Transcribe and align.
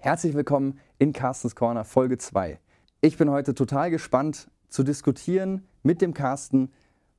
Herzlich 0.00 0.34
willkommen 0.34 0.78
in 1.00 1.12
Carstens 1.12 1.56
Corner 1.56 1.84
Folge 1.84 2.18
2. 2.18 2.60
Ich 3.00 3.18
bin 3.18 3.30
heute 3.30 3.52
total 3.52 3.90
gespannt 3.90 4.48
zu 4.68 4.84
diskutieren 4.84 5.66
mit 5.82 6.00
dem 6.00 6.14
Carsten, 6.14 6.70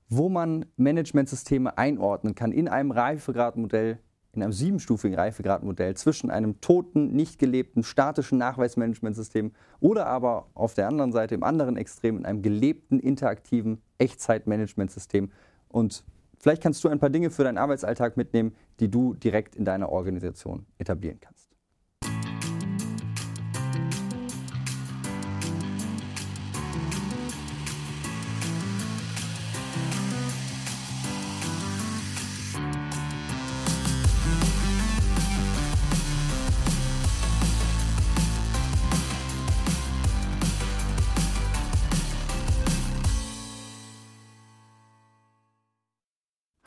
wo 0.07 0.29
man 0.29 0.65
Managementsysteme 0.77 1.77
einordnen 1.77 2.35
kann 2.35 2.53
in 2.53 2.69
einem 2.69 2.91
Reifegradmodell, 2.91 3.99
in 4.31 4.41
einem 4.41 4.53
siebenstufigen 4.53 5.19
Reifegradmodell 5.19 5.97
zwischen 5.97 6.31
einem 6.31 6.61
toten, 6.61 7.11
nicht 7.11 7.37
gelebten, 7.37 7.83
statischen 7.83 8.37
Nachweismanagementsystem 8.37 9.51
oder 9.81 10.05
aber 10.05 10.47
auf 10.53 10.73
der 10.73 10.87
anderen 10.87 11.11
Seite 11.11 11.35
im 11.35 11.43
anderen 11.43 11.75
Extrem 11.75 12.19
in 12.19 12.25
einem 12.25 12.41
gelebten, 12.41 12.97
interaktiven 13.01 13.81
Echtzeitmanagementsystem. 13.97 15.33
Und 15.67 16.05
vielleicht 16.37 16.63
kannst 16.63 16.81
du 16.85 16.87
ein 16.87 16.99
paar 16.99 17.09
Dinge 17.09 17.29
für 17.29 17.43
deinen 17.43 17.57
Arbeitsalltag 17.57 18.15
mitnehmen, 18.15 18.55
die 18.79 18.89
du 18.89 19.15
direkt 19.15 19.57
in 19.57 19.65
deiner 19.65 19.89
Organisation 19.89 20.65
etablieren 20.77 21.19
kannst. 21.19 21.48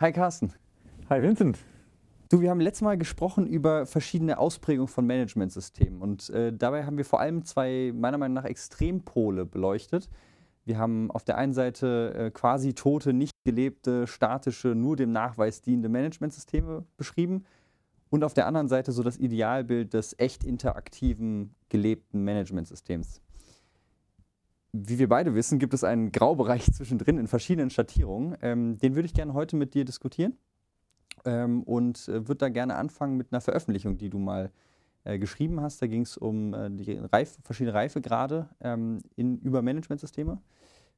Hi 0.03 0.11
Carsten. 0.11 0.53
Hi 1.11 1.23
Vincent. 1.23 1.61
Du, 2.29 2.41
wir 2.41 2.51
haben 2.51 2.59
letztes 2.59 2.83
Mal 2.83 2.99
gesprochen 2.99 3.47
über 3.47 3.87
verschiedene 3.87 4.37
Ausprägungen 4.37 4.89
von 4.89 5.07
Managementsystemen 5.07 6.03
und 6.03 6.29
äh, 6.31 6.53
dabei 6.53 6.85
haben 6.85 6.97
wir 6.97 7.05
vor 7.05 7.21
allem 7.21 7.45
zwei 7.45 7.93
meiner 7.95 8.19
Meinung 8.19 8.35
nach 8.35 8.45
Extrempole 8.45 9.47
beleuchtet. 9.47 10.09
Wir 10.65 10.77
haben 10.77 11.13
auf 11.13 11.23
der 11.23 11.39
einen 11.39 11.53
Seite 11.53 12.15
äh, 12.17 12.31
quasi 12.33 12.75
tote, 12.75 13.13
nicht 13.13 13.31
gelebte, 13.45 14.09
statische, 14.09 14.75
nur 14.75 14.97
dem 14.97 15.13
Nachweis 15.13 15.61
dienende 15.61 15.89
Managementsysteme 15.89 16.85
beschrieben 16.97 17.45
und 18.11 18.25
auf 18.25 18.35
der 18.35 18.49
anderen 18.49 18.67
Seite 18.67 18.91
so 18.91 19.05
das 19.05 19.19
Idealbild 19.19 19.95
des 19.95 20.19
echt 20.19 20.43
interaktiven, 20.43 21.55
gelebten 21.69 22.25
Managementsystems 22.25 23.21
wie 24.73 24.99
wir 24.99 25.09
beide 25.09 25.35
wissen, 25.35 25.59
gibt 25.59 25.75
es 25.75 25.85
einen 25.85 26.13
Graubereich 26.13 26.65
zwischendrin 26.73 27.19
in 27.19 27.29
verschiedenen 27.29 27.71
Schattierungen. 27.71 28.37
Ähm, 28.43 28.79
den 28.79 28.95
würde 28.95 29.07
ich 29.07 29.15
gerne 29.15 29.35
heute 29.35 29.57
mit 29.57 29.75
dir 29.75 29.85
diskutieren 29.85 30.37
ähm, 31.25 31.63
und 31.63 32.09
äh, 32.09 32.27
würde 32.27 32.39
da 32.39 32.49
gerne 32.49 32.77
anfangen 32.77 33.17
mit 33.17 33.33
einer 33.33 33.41
Veröffentlichung, 33.41 33.99
die 33.99 34.11
du 34.11 34.19
mal 34.19 34.51
äh, 35.05 35.19
geschrieben 35.19 35.61
hast. 35.61 35.83
Da 35.83 35.87
ging 35.87 36.03
es 36.03 36.17
um 36.17 36.55
äh, 36.55 36.71
die 36.71 36.99
Reif 37.13 37.39
verschiedene 37.43 37.75
Reifegrade 37.75 38.49
ähm, 38.61 38.99
in, 39.17 39.39
über 39.39 39.63
Managementsysteme. 39.63 40.41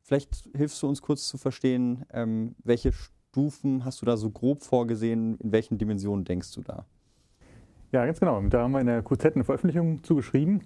Vielleicht 0.03 0.49
hilfst 0.55 0.83
du 0.83 0.89
uns 0.89 1.01
kurz 1.03 1.27
zu 1.27 1.39
verstehen, 1.39 2.05
ähm, 2.13 2.55
welche 2.63 2.93
Stufen 2.93 3.85
hast 3.85 4.03
du 4.03 4.07
da 4.07 4.17
so 4.17 4.31
grob 4.31 4.63
vorgesehen, 4.63 5.39
in 5.39 5.51
welchen 5.51 5.79
Dimensionen 5.79 6.25
denkst 6.25 6.53
du 6.53 6.61
da? 6.61 6.85
Ja, 7.91 8.05
ganz 8.05 8.21
genau. 8.21 8.43
Da 8.43 8.63
haben 8.63 8.73
wir 8.73 8.81
in 8.81 8.87
der 8.87 9.03
QZ 9.03 9.35
eine 9.35 9.45
Veröffentlichung 9.45 10.03
zugeschrieben. 10.03 10.63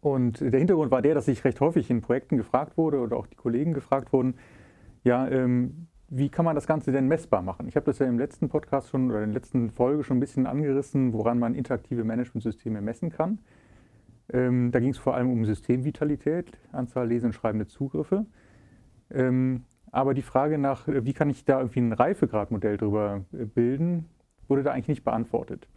Und 0.00 0.40
der 0.40 0.58
Hintergrund 0.58 0.90
war 0.90 1.02
der, 1.02 1.14
dass 1.14 1.28
ich 1.28 1.44
recht 1.44 1.60
häufig 1.60 1.90
in 1.90 2.02
Projekten 2.02 2.36
gefragt 2.36 2.76
wurde 2.76 2.98
oder 2.98 3.16
auch 3.16 3.26
die 3.26 3.36
Kollegen 3.36 3.72
gefragt 3.72 4.12
wurden, 4.12 4.34
ja, 5.02 5.28
ähm, 5.28 5.86
wie 6.08 6.28
kann 6.28 6.44
man 6.44 6.54
das 6.54 6.66
Ganze 6.66 6.92
denn 6.92 7.08
messbar 7.08 7.42
machen? 7.42 7.66
Ich 7.66 7.76
habe 7.76 7.86
das 7.86 7.98
ja 7.98 8.06
im 8.06 8.18
letzten 8.18 8.48
Podcast 8.48 8.90
schon 8.90 9.10
oder 9.10 9.22
in 9.22 9.30
der 9.30 9.40
letzten 9.40 9.70
Folge 9.70 10.04
schon 10.04 10.18
ein 10.18 10.20
bisschen 10.20 10.46
angerissen, 10.46 11.12
woran 11.12 11.38
man 11.38 11.54
interaktive 11.54 12.04
Managementsysteme 12.04 12.80
messen 12.80 13.10
kann. 13.10 13.38
Ähm, 14.32 14.70
da 14.70 14.80
ging 14.80 14.90
es 14.90 14.98
vor 14.98 15.14
allem 15.14 15.30
um 15.30 15.44
Systemvitalität, 15.44 16.52
Anzahl 16.72 17.08
lesen 17.08 17.26
und 17.26 17.32
schreibende 17.32 17.66
Zugriffe. 17.66 18.26
Ähm, 19.10 19.64
aber 19.90 20.14
die 20.14 20.22
Frage 20.22 20.58
nach, 20.58 20.86
wie 20.86 21.12
kann 21.12 21.30
ich 21.30 21.44
da 21.44 21.58
irgendwie 21.58 21.80
ein 21.80 21.92
Reifegradmodell 21.92 22.76
drüber 22.76 23.24
äh, 23.32 23.44
bilden, 23.44 24.06
wurde 24.48 24.62
da 24.62 24.72
eigentlich 24.72 24.88
nicht 24.88 25.04
beantwortet. 25.04 25.68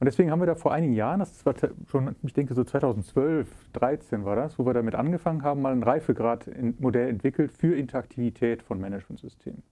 Und 0.00 0.06
deswegen 0.06 0.30
haben 0.30 0.40
wir 0.40 0.46
da 0.46 0.54
vor 0.54 0.72
einigen 0.72 0.94
Jahren, 0.94 1.20
das 1.20 1.44
war 1.44 1.54
schon, 1.86 2.16
ich 2.22 2.32
denke 2.32 2.54
so 2.54 2.64
2012, 2.64 3.46
2013 3.74 4.24
war 4.24 4.34
das, 4.34 4.58
wo 4.58 4.64
wir 4.64 4.72
damit 4.72 4.94
angefangen 4.94 5.42
haben, 5.42 5.60
mal 5.60 5.72
ein 5.72 5.82
Reifegrad-Modell 5.82 7.06
entwickelt 7.06 7.52
für 7.52 7.76
Interaktivität 7.76 8.62
von 8.62 8.80
Managementsystemen. 8.80 9.62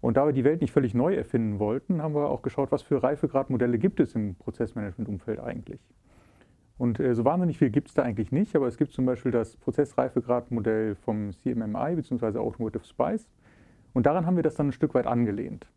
Und 0.00 0.16
da 0.16 0.26
wir 0.26 0.32
die 0.32 0.42
Welt 0.42 0.60
nicht 0.60 0.72
völlig 0.72 0.92
neu 0.92 1.14
erfinden 1.14 1.60
wollten, 1.60 2.02
haben 2.02 2.16
wir 2.16 2.28
auch 2.30 2.42
geschaut, 2.42 2.72
was 2.72 2.82
für 2.82 3.00
Reifegradmodelle 3.00 3.78
gibt 3.78 4.00
es 4.00 4.16
im 4.16 4.34
Prozessmanagement-Umfeld 4.34 5.38
eigentlich. 5.38 5.80
Und 6.76 6.98
äh, 6.98 7.14
so 7.14 7.24
wahnsinnig 7.24 7.56
viel 7.58 7.70
gibt 7.70 7.88
es 7.88 7.94
da 7.94 8.02
eigentlich 8.02 8.32
nicht, 8.32 8.56
aber 8.56 8.66
es 8.66 8.76
gibt 8.76 8.92
zum 8.92 9.06
Beispiel 9.06 9.30
das 9.30 9.56
Prozessreifegradmodell 9.56 10.96
vom 10.96 11.30
CMMI 11.32 11.94
bzw. 11.94 12.38
Automotive 12.38 12.84
Spice. 12.84 13.28
Und 13.92 14.06
daran 14.06 14.26
haben 14.26 14.34
wir 14.34 14.42
das 14.42 14.56
dann 14.56 14.68
ein 14.68 14.72
Stück 14.72 14.94
weit 14.94 15.06
angelehnt. 15.06 15.68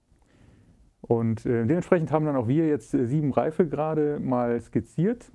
Und 1.02 1.46
äh, 1.46 1.66
dementsprechend 1.66 2.12
haben 2.12 2.26
dann 2.26 2.36
auch 2.36 2.48
wir 2.48 2.68
jetzt 2.68 2.94
äh, 2.94 3.06
sieben 3.06 3.32
Reifegrade 3.32 4.20
mal 4.20 4.60
skizziert. 4.60 5.32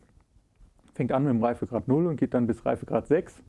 Fängt 0.95 1.13
an 1.13 1.25
mit 1.25 1.31
dem 1.31 1.43
Reifegrad 1.43 1.89
0 1.89 2.07
und 2.07 2.17
geht 2.17 2.35
dann 2.35 2.47
bis 2.47 2.65
Reifegrad 2.67 3.07
6. 3.07 3.43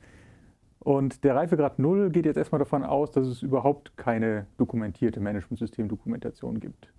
Und 0.78 1.24
der 1.24 1.34
Reifegrad 1.34 1.78
0 1.78 2.10
geht 2.10 2.26
jetzt 2.26 2.36
erstmal 2.36 2.58
davon 2.58 2.82
aus, 2.84 3.10
dass 3.10 3.26
es 3.26 3.42
überhaupt 3.42 3.96
keine 3.96 4.46
dokumentierte 4.58 5.20
Managementsystem-Dokumentation 5.20 6.60
gibt. 6.60 6.92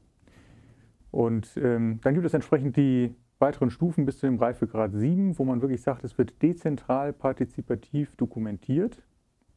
Und 1.11 1.55
ähm, 1.57 1.99
dann 2.03 2.13
gibt 2.13 2.25
es 2.25 2.33
entsprechend 2.33 2.75
die 2.77 3.15
weiteren 3.39 3.69
Stufen 3.69 4.05
bis 4.05 4.17
zu 4.17 4.25
dem 4.25 4.37
Reifegrad 4.37 4.93
7, 4.93 5.37
wo 5.37 5.45
man 5.45 5.61
wirklich 5.61 5.81
sagt, 5.81 6.03
es 6.03 6.17
wird 6.17 6.41
dezentral 6.41 7.13
partizipativ 7.13 8.15
dokumentiert 8.15 9.01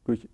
durch 0.05 0.29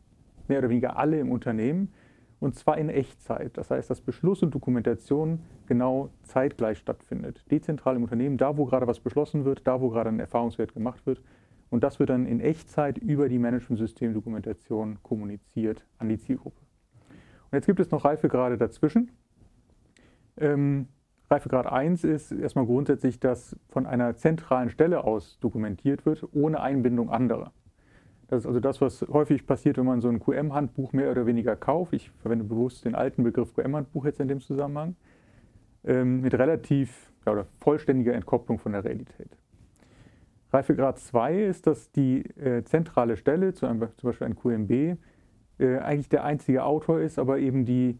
mehr 0.48 0.60
oder 0.60 0.70
weniger 0.70 0.98
alle 0.98 1.20
im 1.20 1.32
Unternehmen 1.32 1.94
und 2.40 2.56
zwar 2.56 2.78
in 2.78 2.90
Echtzeit. 2.90 3.58
Das 3.58 3.72
heißt, 3.72 3.90
dass 3.90 4.02
Beschluss 4.02 4.44
und 4.44 4.54
Dokumentation 4.54 5.40
genau 5.68 6.10
zeitgleich 6.24 6.78
stattfindet. 6.78 7.44
Dezentral 7.50 7.96
im 7.96 8.04
Unternehmen, 8.04 8.38
da 8.38 8.58
wo 8.58 8.66
gerade 8.66 8.88
was 8.88 9.00
beschlossen 9.00 9.46
wird, 9.46 9.66
da 9.66 9.82
wo 9.82 9.90
gerade 9.90 10.10
ein 10.10 10.20
Erfahrungswert 10.20 10.74
gemacht 10.74 11.06
wird. 11.06 11.22
Und 11.70 11.84
das 11.84 12.00
wird 12.00 12.10
dann 12.10 12.26
in 12.26 12.40
Echtzeit 12.40 12.98
über 12.98 13.30
die 13.30 13.40
Management-System-Dokumentation 13.40 15.00
kommuniziert 15.02 15.86
an 15.98 16.10
die 16.10 16.18
Zielgruppe. 16.18 16.62
Und 17.52 17.54
jetzt 17.54 17.66
gibt 17.66 17.80
es 17.80 17.92
noch 17.92 18.06
Reifegrade 18.06 18.58
dazwischen. 18.58 19.12
Ähm, 20.38 20.88
Reifegrad 21.30 21.66
1 21.66 22.04
ist 22.04 22.32
erstmal 22.32 22.66
grundsätzlich, 22.66 23.20
dass 23.20 23.58
von 23.70 23.86
einer 23.88 24.16
zentralen 24.16 24.70
Stelle 24.70 25.04
aus 25.04 25.40
dokumentiert 25.40 26.06
wird, 26.06 26.24
ohne 26.34 26.60
Einbindung 26.60 27.10
anderer. 27.10 27.52
Das 28.28 28.40
ist 28.40 28.48
also 28.48 28.60
das, 28.60 28.82
was 28.82 29.02
häufig 29.02 29.46
passiert, 29.46 29.78
wenn 29.78 29.86
man 29.86 30.02
so 30.02 30.10
ein 30.10 30.20
QM-Handbuch 30.20 30.94
mehr 30.94 31.12
oder 31.12 31.26
weniger 31.26 31.56
kauft. 31.56 31.94
Ich 31.94 32.10
verwende 32.22 32.44
bewusst 32.44 32.86
den 32.86 32.96
alten 32.96 33.24
Begriff 33.24 33.54
QM-Handbuch 33.54 34.06
jetzt 34.06 34.20
in 34.20 34.28
dem 34.28 34.42
Zusammenhang. 34.42 34.96
Ähm, 35.84 36.22
mit 36.22 36.34
relativ 36.34 37.12
ja, 37.26 37.34
oder 37.34 37.46
vollständiger 37.60 38.14
Entkopplung 38.14 38.58
von 38.58 38.72
der 38.72 38.84
Realität. 38.84 39.38
Reifegrad 40.52 40.98
2 40.98 41.44
ist, 41.44 41.68
dass 41.68 41.92
die 41.92 42.22
äh, 42.40 42.64
zentrale 42.64 43.18
Stelle, 43.18 43.54
zu 43.54 43.68
einem, 43.68 43.82
zum 43.98 44.10
Beispiel 44.10 44.28
ein 44.28 44.36
QMB, 44.36 44.98
äh, 45.60 45.78
eigentlich 45.78 46.10
der 46.10 46.24
einzige 46.24 46.64
Autor 46.64 47.02
ist, 47.02 47.20
aber 47.20 47.38
eben 47.38 47.66
die 47.66 48.00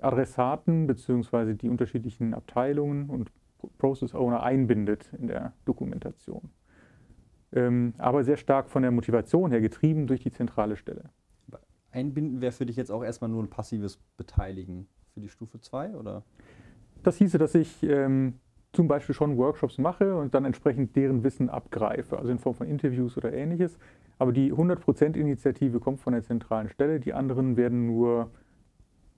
Adressaten 0.00 0.86
bzw. 0.86 1.54
die 1.54 1.68
unterschiedlichen 1.68 2.34
Abteilungen 2.34 3.10
und 3.10 3.32
Process 3.78 4.14
Owner 4.14 4.42
einbindet 4.42 5.10
in 5.18 5.26
der 5.26 5.54
Dokumentation 5.64 6.50
aber 7.98 8.24
sehr 8.24 8.36
stark 8.36 8.68
von 8.68 8.82
der 8.82 8.90
Motivation 8.90 9.50
her 9.50 9.60
getrieben 9.60 10.06
durch 10.06 10.20
die 10.20 10.32
zentrale 10.32 10.76
Stelle. 10.76 11.10
Einbinden 11.94 12.40
wäre 12.40 12.52
für 12.52 12.66
dich 12.66 12.76
jetzt 12.76 12.90
auch 12.90 13.04
erstmal 13.04 13.30
nur 13.30 13.42
ein 13.42 13.48
passives 13.48 13.98
Beteiligen 14.16 14.88
für 15.12 15.20
die 15.20 15.28
Stufe 15.28 15.60
2 15.60 15.94
oder? 15.94 16.24
Das 17.04 17.16
hieße, 17.18 17.38
dass 17.38 17.54
ich 17.54 17.82
ähm, 17.84 18.34
zum 18.72 18.88
Beispiel 18.88 19.14
schon 19.14 19.36
Workshops 19.36 19.78
mache 19.78 20.16
und 20.16 20.34
dann 20.34 20.44
entsprechend 20.44 20.96
deren 20.96 21.22
Wissen 21.22 21.48
abgreife, 21.48 22.18
also 22.18 22.32
in 22.32 22.38
Form 22.38 22.54
von 22.54 22.66
Interviews 22.66 23.16
oder 23.16 23.32
ähnliches. 23.32 23.78
Aber 24.18 24.32
die 24.32 24.52
100%-Initiative 24.52 25.80
kommt 25.80 26.00
von 26.00 26.12
der 26.12 26.22
zentralen 26.22 26.68
Stelle, 26.68 27.00
die 27.00 27.12
anderen 27.12 27.56
werden 27.56 27.86
nur, 27.86 28.30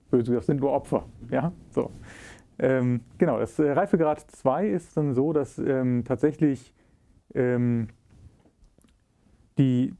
böse 0.09 0.31
gesagt, 0.31 0.45
sind 0.45 0.61
nur 0.61 0.71
Opfer. 0.71 1.05
Ja, 1.31 1.51
so. 1.71 1.91
Ähm, 2.59 3.01
genau, 3.17 3.39
das 3.39 3.59
Reifegrad 3.59 4.19
2 4.19 4.67
ist 4.67 4.97
dann 4.97 5.13
so, 5.13 5.33
dass 5.33 5.59
ähm, 5.59 6.03
tatsächlich 6.05 6.73
ähm, 7.35 7.87
die, 9.57 9.93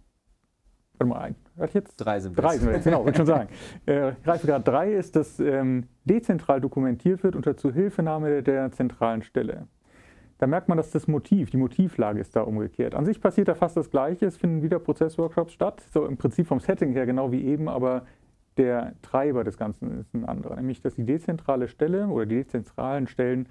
warte 0.98 1.09
mal 1.09 1.19
ein, 1.19 1.36
was 1.56 1.74
jetzt? 1.74 1.98
Drei 1.98 2.19
sind 2.19 2.38
wir. 2.38 2.42
Drei 2.44 2.57
sind 2.57 2.68
wir 2.68 2.75
jetzt, 2.75 2.83
genau, 2.83 3.04
wollte 3.04 3.18
schon 3.18 3.25
sagen. 3.25 3.50
Äh, 3.86 4.13
Reifegrad 4.25 4.68
3 4.68 4.94
ist, 4.94 5.15
dass 5.15 5.39
ähm, 5.39 5.86
dezentral 6.06 6.62
dokumentiert 6.62 7.24
wird 7.24 7.36
unter 7.36 7.57
Zuhilfenahme 7.57 8.44
der 8.44 8.71
zentralen 8.71 9.24
Stelle. 9.24 9.68
Da 10.39 10.45
merkt 10.45 10.68
man, 10.68 10.77
dass 10.77 10.92
das 10.92 11.07
Motiv, 11.07 11.50
die 11.50 11.57
Motivlage 11.57 12.19
ist 12.19 12.36
da 12.36 12.42
umgekehrt. 12.42 12.94
An 12.94 13.06
sich 13.06 13.19
passiert 13.19 13.48
da 13.48 13.56
fast 13.56 13.75
das 13.75 13.89
Gleiche, 13.89 14.27
es 14.27 14.38
finden 14.38 14.62
wieder 14.62 14.77
Prozessworkshops 14.77 15.54
statt, 15.54 15.81
so 15.92 16.06
im 16.06 16.18
Prinzip 16.18 16.48
vom 16.48 16.60
Setting 16.60 16.92
her 16.92 17.07
genau 17.07 17.31
wie 17.31 17.44
eben, 17.44 17.68
aber 17.68 18.06
der 18.57 18.94
Treiber 19.01 19.44
des 19.44 19.57
Ganzen 19.57 20.00
ist 20.00 20.13
ein 20.13 20.25
anderer, 20.25 20.56
nämlich 20.56 20.81
dass 20.81 20.95
die 20.95 21.06
dezentrale 21.06 21.68
Stelle 21.68 22.07
oder 22.07 22.25
die 22.25 22.36
dezentralen 22.36 23.07
Stellen, 23.07 23.48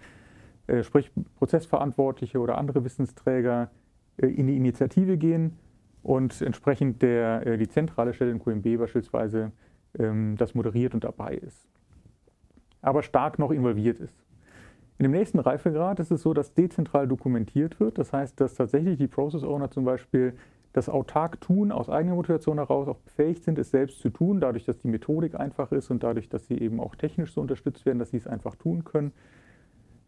äh, 0.68 0.82
sprich 0.84 1.10
Prozessverantwortliche 1.36 2.38
oder 2.38 2.58
andere 2.58 2.84
Wissensträger, 2.84 3.70
äh, 4.18 4.26
in 4.26 4.46
die 4.46 4.56
Initiative 4.56 5.16
gehen 5.16 5.58
und 6.06 6.40
entsprechend 6.40 7.02
der, 7.02 7.44
äh, 7.44 7.58
die 7.58 7.68
zentrale 7.68 8.14
Stelle 8.14 8.30
in 8.30 8.38
QMB 8.38 8.78
beispielsweise 8.78 9.50
ähm, 9.98 10.36
das 10.38 10.54
moderiert 10.54 10.94
und 10.94 11.02
dabei 11.02 11.34
ist. 11.34 11.66
Aber 12.80 13.02
stark 13.02 13.40
noch 13.40 13.50
involviert 13.50 13.98
ist. 13.98 14.14
In 14.98 15.02
dem 15.02 15.10
nächsten 15.10 15.40
Reifegrad 15.40 15.98
ist 15.98 16.12
es 16.12 16.22
so, 16.22 16.32
dass 16.32 16.54
dezentral 16.54 17.08
dokumentiert 17.08 17.80
wird. 17.80 17.98
Das 17.98 18.12
heißt, 18.12 18.40
dass 18.40 18.54
tatsächlich 18.54 18.98
die 18.98 19.08
Process 19.08 19.42
Owner 19.42 19.68
zum 19.68 19.84
Beispiel 19.84 20.34
das 20.72 20.88
autark 20.88 21.40
tun, 21.40 21.72
aus 21.72 21.90
eigener 21.90 22.14
Motivation 22.14 22.58
heraus 22.58 22.86
auch 22.86 22.98
befähigt 22.98 23.42
sind, 23.42 23.58
es 23.58 23.72
selbst 23.72 23.98
zu 23.98 24.10
tun, 24.10 24.40
dadurch, 24.40 24.64
dass 24.64 24.78
die 24.78 24.88
Methodik 24.88 25.34
einfach 25.34 25.72
ist 25.72 25.90
und 25.90 26.04
dadurch, 26.04 26.28
dass 26.28 26.46
sie 26.46 26.56
eben 26.56 26.78
auch 26.78 26.94
technisch 26.94 27.32
so 27.32 27.40
unterstützt 27.40 27.84
werden, 27.84 27.98
dass 27.98 28.10
sie 28.10 28.18
es 28.18 28.28
einfach 28.28 28.54
tun 28.54 28.84
können. 28.84 29.12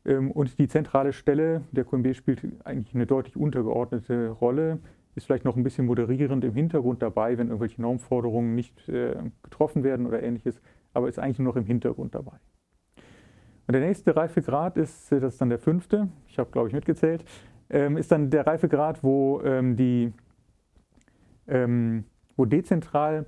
Ähm, 0.05 0.31
und 0.31 0.61
die 0.61 0.69
zentrale 0.69 1.13
Stelle 1.13 1.63
der 1.73 1.85
QMB 1.85 2.15
spielt 2.15 2.43
eigentlich 2.65 2.95
eine 2.95 3.07
deutlich 3.07 3.37
untergeordnete 3.37 4.29
Rolle, 4.29 4.79
ist 5.19 5.27
vielleicht 5.27 5.45
noch 5.45 5.57
ein 5.57 5.63
bisschen 5.63 5.87
moderierend 5.87 6.45
im 6.45 6.55
Hintergrund 6.55 7.03
dabei, 7.03 7.37
wenn 7.37 7.49
irgendwelche 7.49 7.83
Normforderungen 7.83 8.55
nicht 8.55 8.89
äh, 8.89 9.17
getroffen 9.43 9.85
werden 9.85 10.07
oder 10.07 10.23
ähnliches, 10.23 10.61
aber 10.95 11.09
ist 11.09 11.19
eigentlich 11.19 11.39
nur 11.39 11.49
noch 11.49 11.57
im 11.57 11.67
Hintergrund 11.67 12.15
dabei. 12.15 12.39
Und 13.67 13.75
der 13.75 13.83
nächste 13.83 14.17
Reifegrad 14.17 14.79
ist, 14.79 15.13
äh, 15.13 15.21
das 15.21 15.35
ist 15.35 15.41
dann 15.41 15.51
der 15.51 15.59
fünfte, 15.59 16.09
ich 16.27 16.39
habe 16.39 16.51
glaube 16.51 16.69
ich 16.69 16.75
mitgezählt, 16.75 17.25
ähm, 17.69 17.97
ist 17.99 18.11
dann 18.11 18.31
der 18.31 18.47
Reifegrad, 18.47 19.05
wo, 19.05 19.43
ähm, 19.43 19.77
die, 19.77 20.13
ähm, 21.47 22.05
wo 22.37 22.47
dezentral 22.47 23.27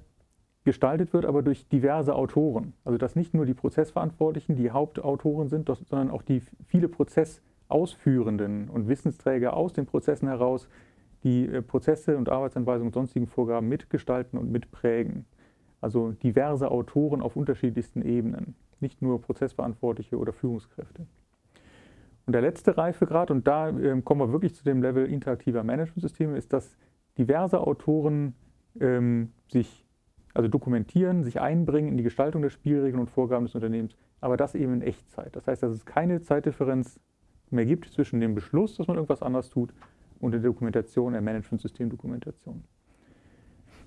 gestaltet 0.64 1.12
wird, 1.12 1.26
aber 1.26 1.42
durch 1.42 1.68
diverse 1.68 2.14
Autoren. 2.14 2.74
Also 2.84 2.98
dass 2.98 3.16
nicht 3.16 3.34
nur 3.34 3.46
die 3.46 3.54
Prozessverantwortlichen 3.54 4.56
die 4.56 4.70
Hauptautoren 4.70 5.48
sind, 5.48 5.68
sondern 5.68 6.10
auch 6.10 6.22
die 6.22 6.42
viele 6.66 6.88
Prozessausführenden 6.88 8.68
und 8.68 8.88
Wissensträger 8.88 9.54
aus 9.54 9.72
den 9.72 9.86
Prozessen 9.86 10.28
heraus 10.28 10.68
die 11.24 11.46
äh, 11.46 11.62
Prozesse 11.62 12.16
und 12.16 12.28
Arbeitsanweisungen 12.28 12.88
und 12.88 12.94
sonstigen 12.94 13.26
Vorgaben 13.26 13.68
mitgestalten 13.68 14.38
und 14.38 14.50
mitprägen. 14.50 15.26
Also 15.80 16.12
diverse 16.12 16.70
Autoren 16.70 17.22
auf 17.22 17.36
unterschiedlichsten 17.36 18.02
Ebenen 18.02 18.54
nicht 18.80 19.02
nur 19.02 19.20
Prozessverantwortliche 19.20 20.16
oder 20.18 20.32
Führungskräfte. 20.32 21.06
Und 22.26 22.32
der 22.32 22.42
letzte 22.42 22.76
Reifegrad, 22.76 23.30
und 23.30 23.46
da 23.46 23.70
äh, 23.70 24.00
kommen 24.02 24.20
wir 24.20 24.32
wirklich 24.32 24.54
zu 24.54 24.64
dem 24.64 24.82
Level 24.82 25.06
interaktiver 25.06 25.64
Managementsysteme, 25.64 26.36
ist, 26.36 26.52
dass 26.52 26.76
diverse 27.18 27.60
Autoren 27.60 28.34
ähm, 28.78 29.32
sich 29.48 29.84
also 30.32 30.48
dokumentieren, 30.48 31.24
sich 31.24 31.40
einbringen 31.40 31.88
in 31.88 31.96
die 31.96 32.04
Gestaltung 32.04 32.42
der 32.42 32.50
Spielregeln 32.50 33.00
und 33.00 33.10
Vorgaben 33.10 33.46
des 33.46 33.54
Unternehmens, 33.54 33.96
aber 34.20 34.36
das 34.36 34.54
eben 34.54 34.74
in 34.74 34.82
Echtzeit. 34.82 35.34
Das 35.34 35.46
heißt, 35.46 35.62
dass 35.62 35.72
es 35.72 35.84
keine 35.84 36.20
Zeitdifferenz 36.20 37.00
mehr 37.50 37.66
gibt 37.66 37.86
zwischen 37.86 38.20
dem 38.20 38.34
Beschluss, 38.34 38.76
dass 38.76 38.86
man 38.86 38.96
irgendwas 38.96 39.22
anders 39.22 39.50
tut, 39.50 39.74
und 40.20 40.32
der 40.32 40.40
Dokumentation, 40.40 41.12
der 41.12 41.22
Managementsystemdokumentation. 41.22 42.64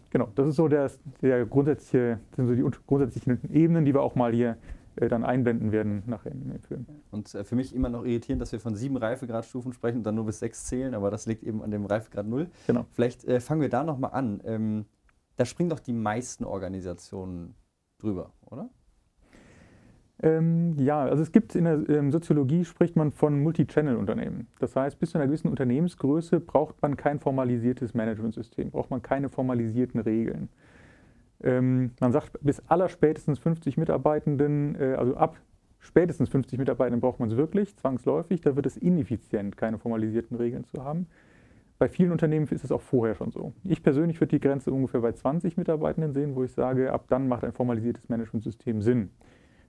Genau, 0.10 0.30
das 0.36 0.48
ist 0.48 0.56
so 0.58 0.68
der, 0.68 0.92
der 1.22 1.46
grundsätzliche, 1.46 2.20
sind 2.36 2.48
so 2.48 2.54
die 2.54 2.64
grundsätzlichen 2.86 3.52
Ebenen, 3.52 3.86
die 3.86 3.94
wir 3.94 4.02
auch 4.02 4.16
mal 4.16 4.32
hier 4.32 4.58
äh, 4.96 5.08
dann 5.08 5.24
einblenden 5.24 5.72
werden 5.72 6.04
nachher 6.06 6.32
in 6.32 6.50
dem 6.50 6.60
Film. 6.60 6.86
Und 7.10 7.34
äh, 7.34 7.44
für 7.44 7.56
mich 7.56 7.74
immer 7.74 7.90
noch 7.90 8.06
irritierend, 8.06 8.42
dass 8.42 8.52
wir 8.52 8.60
von 8.60 8.76
sieben 8.76 8.96
Reifegradstufen 8.98 9.74
sprechen 9.74 9.98
und 9.98 10.04
dann 10.04 10.16
nur 10.16 10.26
bis 10.26 10.40
sechs 10.40 10.66
zählen, 10.66 10.94
aber 10.94 11.10
das 11.10 11.26
liegt 11.26 11.44
eben 11.44 11.64
an 11.64 11.72
dem 11.72 11.86
Reifegrad 11.86 12.28
null. 12.28 12.48
Genau. 12.68 12.86
Vielleicht 12.92 13.26
äh, 13.26 13.40
fangen 13.40 13.62
wir 13.62 13.70
da 13.70 13.84
nochmal 13.84 14.12
an. 14.12 14.42
Ähm, 14.46 14.86
da 15.36 15.46
springen 15.46 15.70
doch 15.70 15.80
die 15.80 15.94
meisten 15.94 16.44
Organisationen 16.44 17.56
drüber, 17.98 18.34
oder? 18.46 18.70
Ähm, 20.24 20.76
ja, 20.80 21.04
also 21.04 21.22
es 21.22 21.34
gibt 21.34 21.54
in 21.54 21.66
der 21.66 21.90
ähm, 21.90 22.10
Soziologie 22.10 22.64
spricht 22.64 22.96
man 22.96 23.12
von 23.12 23.44
Multi-Channel-Unternehmen. 23.44 24.48
Das 24.60 24.74
heißt, 24.74 24.98
bis 24.98 25.12
zu 25.12 25.18
einer 25.18 25.28
gewissen 25.28 25.50
Unternehmensgröße 25.50 26.40
braucht 26.40 26.82
man 26.82 26.96
kein 26.96 27.20
formalisiertes 27.20 27.94
Managementsystem, 27.94 28.72
braucht 28.72 28.90
man 28.90 29.02
keine 29.02 29.28
formalisierten 29.28 30.00
Regeln. 30.00 30.48
Ähm, 31.44 31.92
man 32.00 32.14
sagt, 32.14 32.40
bis 32.42 32.62
allerspätestens 32.70 33.38
50 33.40 33.76
Mitarbeitenden, 33.76 34.76
äh, 34.80 34.94
also 34.94 35.18
ab 35.18 35.36
spätestens 35.80 36.30
50 36.30 36.58
Mitarbeitenden 36.58 37.02
braucht 37.02 37.20
man 37.20 37.30
es 37.30 37.36
wirklich, 37.36 37.76
zwangsläufig. 37.76 38.40
Da 38.40 38.56
wird 38.56 38.66
es 38.66 38.78
ineffizient, 38.78 39.58
keine 39.58 39.78
formalisierten 39.78 40.38
Regeln 40.38 40.64
zu 40.64 40.86
haben. 40.86 41.08
Bei 41.80 41.90
vielen 41.90 42.14
Unternehmen 42.14 42.48
ist 42.48 42.64
es 42.64 42.72
auch 42.72 42.82
vorher 42.82 43.16
schon 43.16 43.32
so. 43.32 43.52
Ich 43.66 43.84
persönlich 43.84 44.22
würde 44.22 44.38
die 44.38 44.40
Grenze 44.40 44.72
ungefähr 44.72 45.02
bei 45.02 45.12
20 45.12 45.58
Mitarbeitenden 45.58 46.14
sehen, 46.14 46.34
wo 46.34 46.46
ich 46.46 46.54
sage, 46.54 46.94
ab 46.94 47.08
dann 47.10 47.28
macht 47.28 47.44
ein 47.44 47.52
formalisiertes 47.52 48.08
Managementsystem 48.08 48.82
Sinn. 48.82 49.10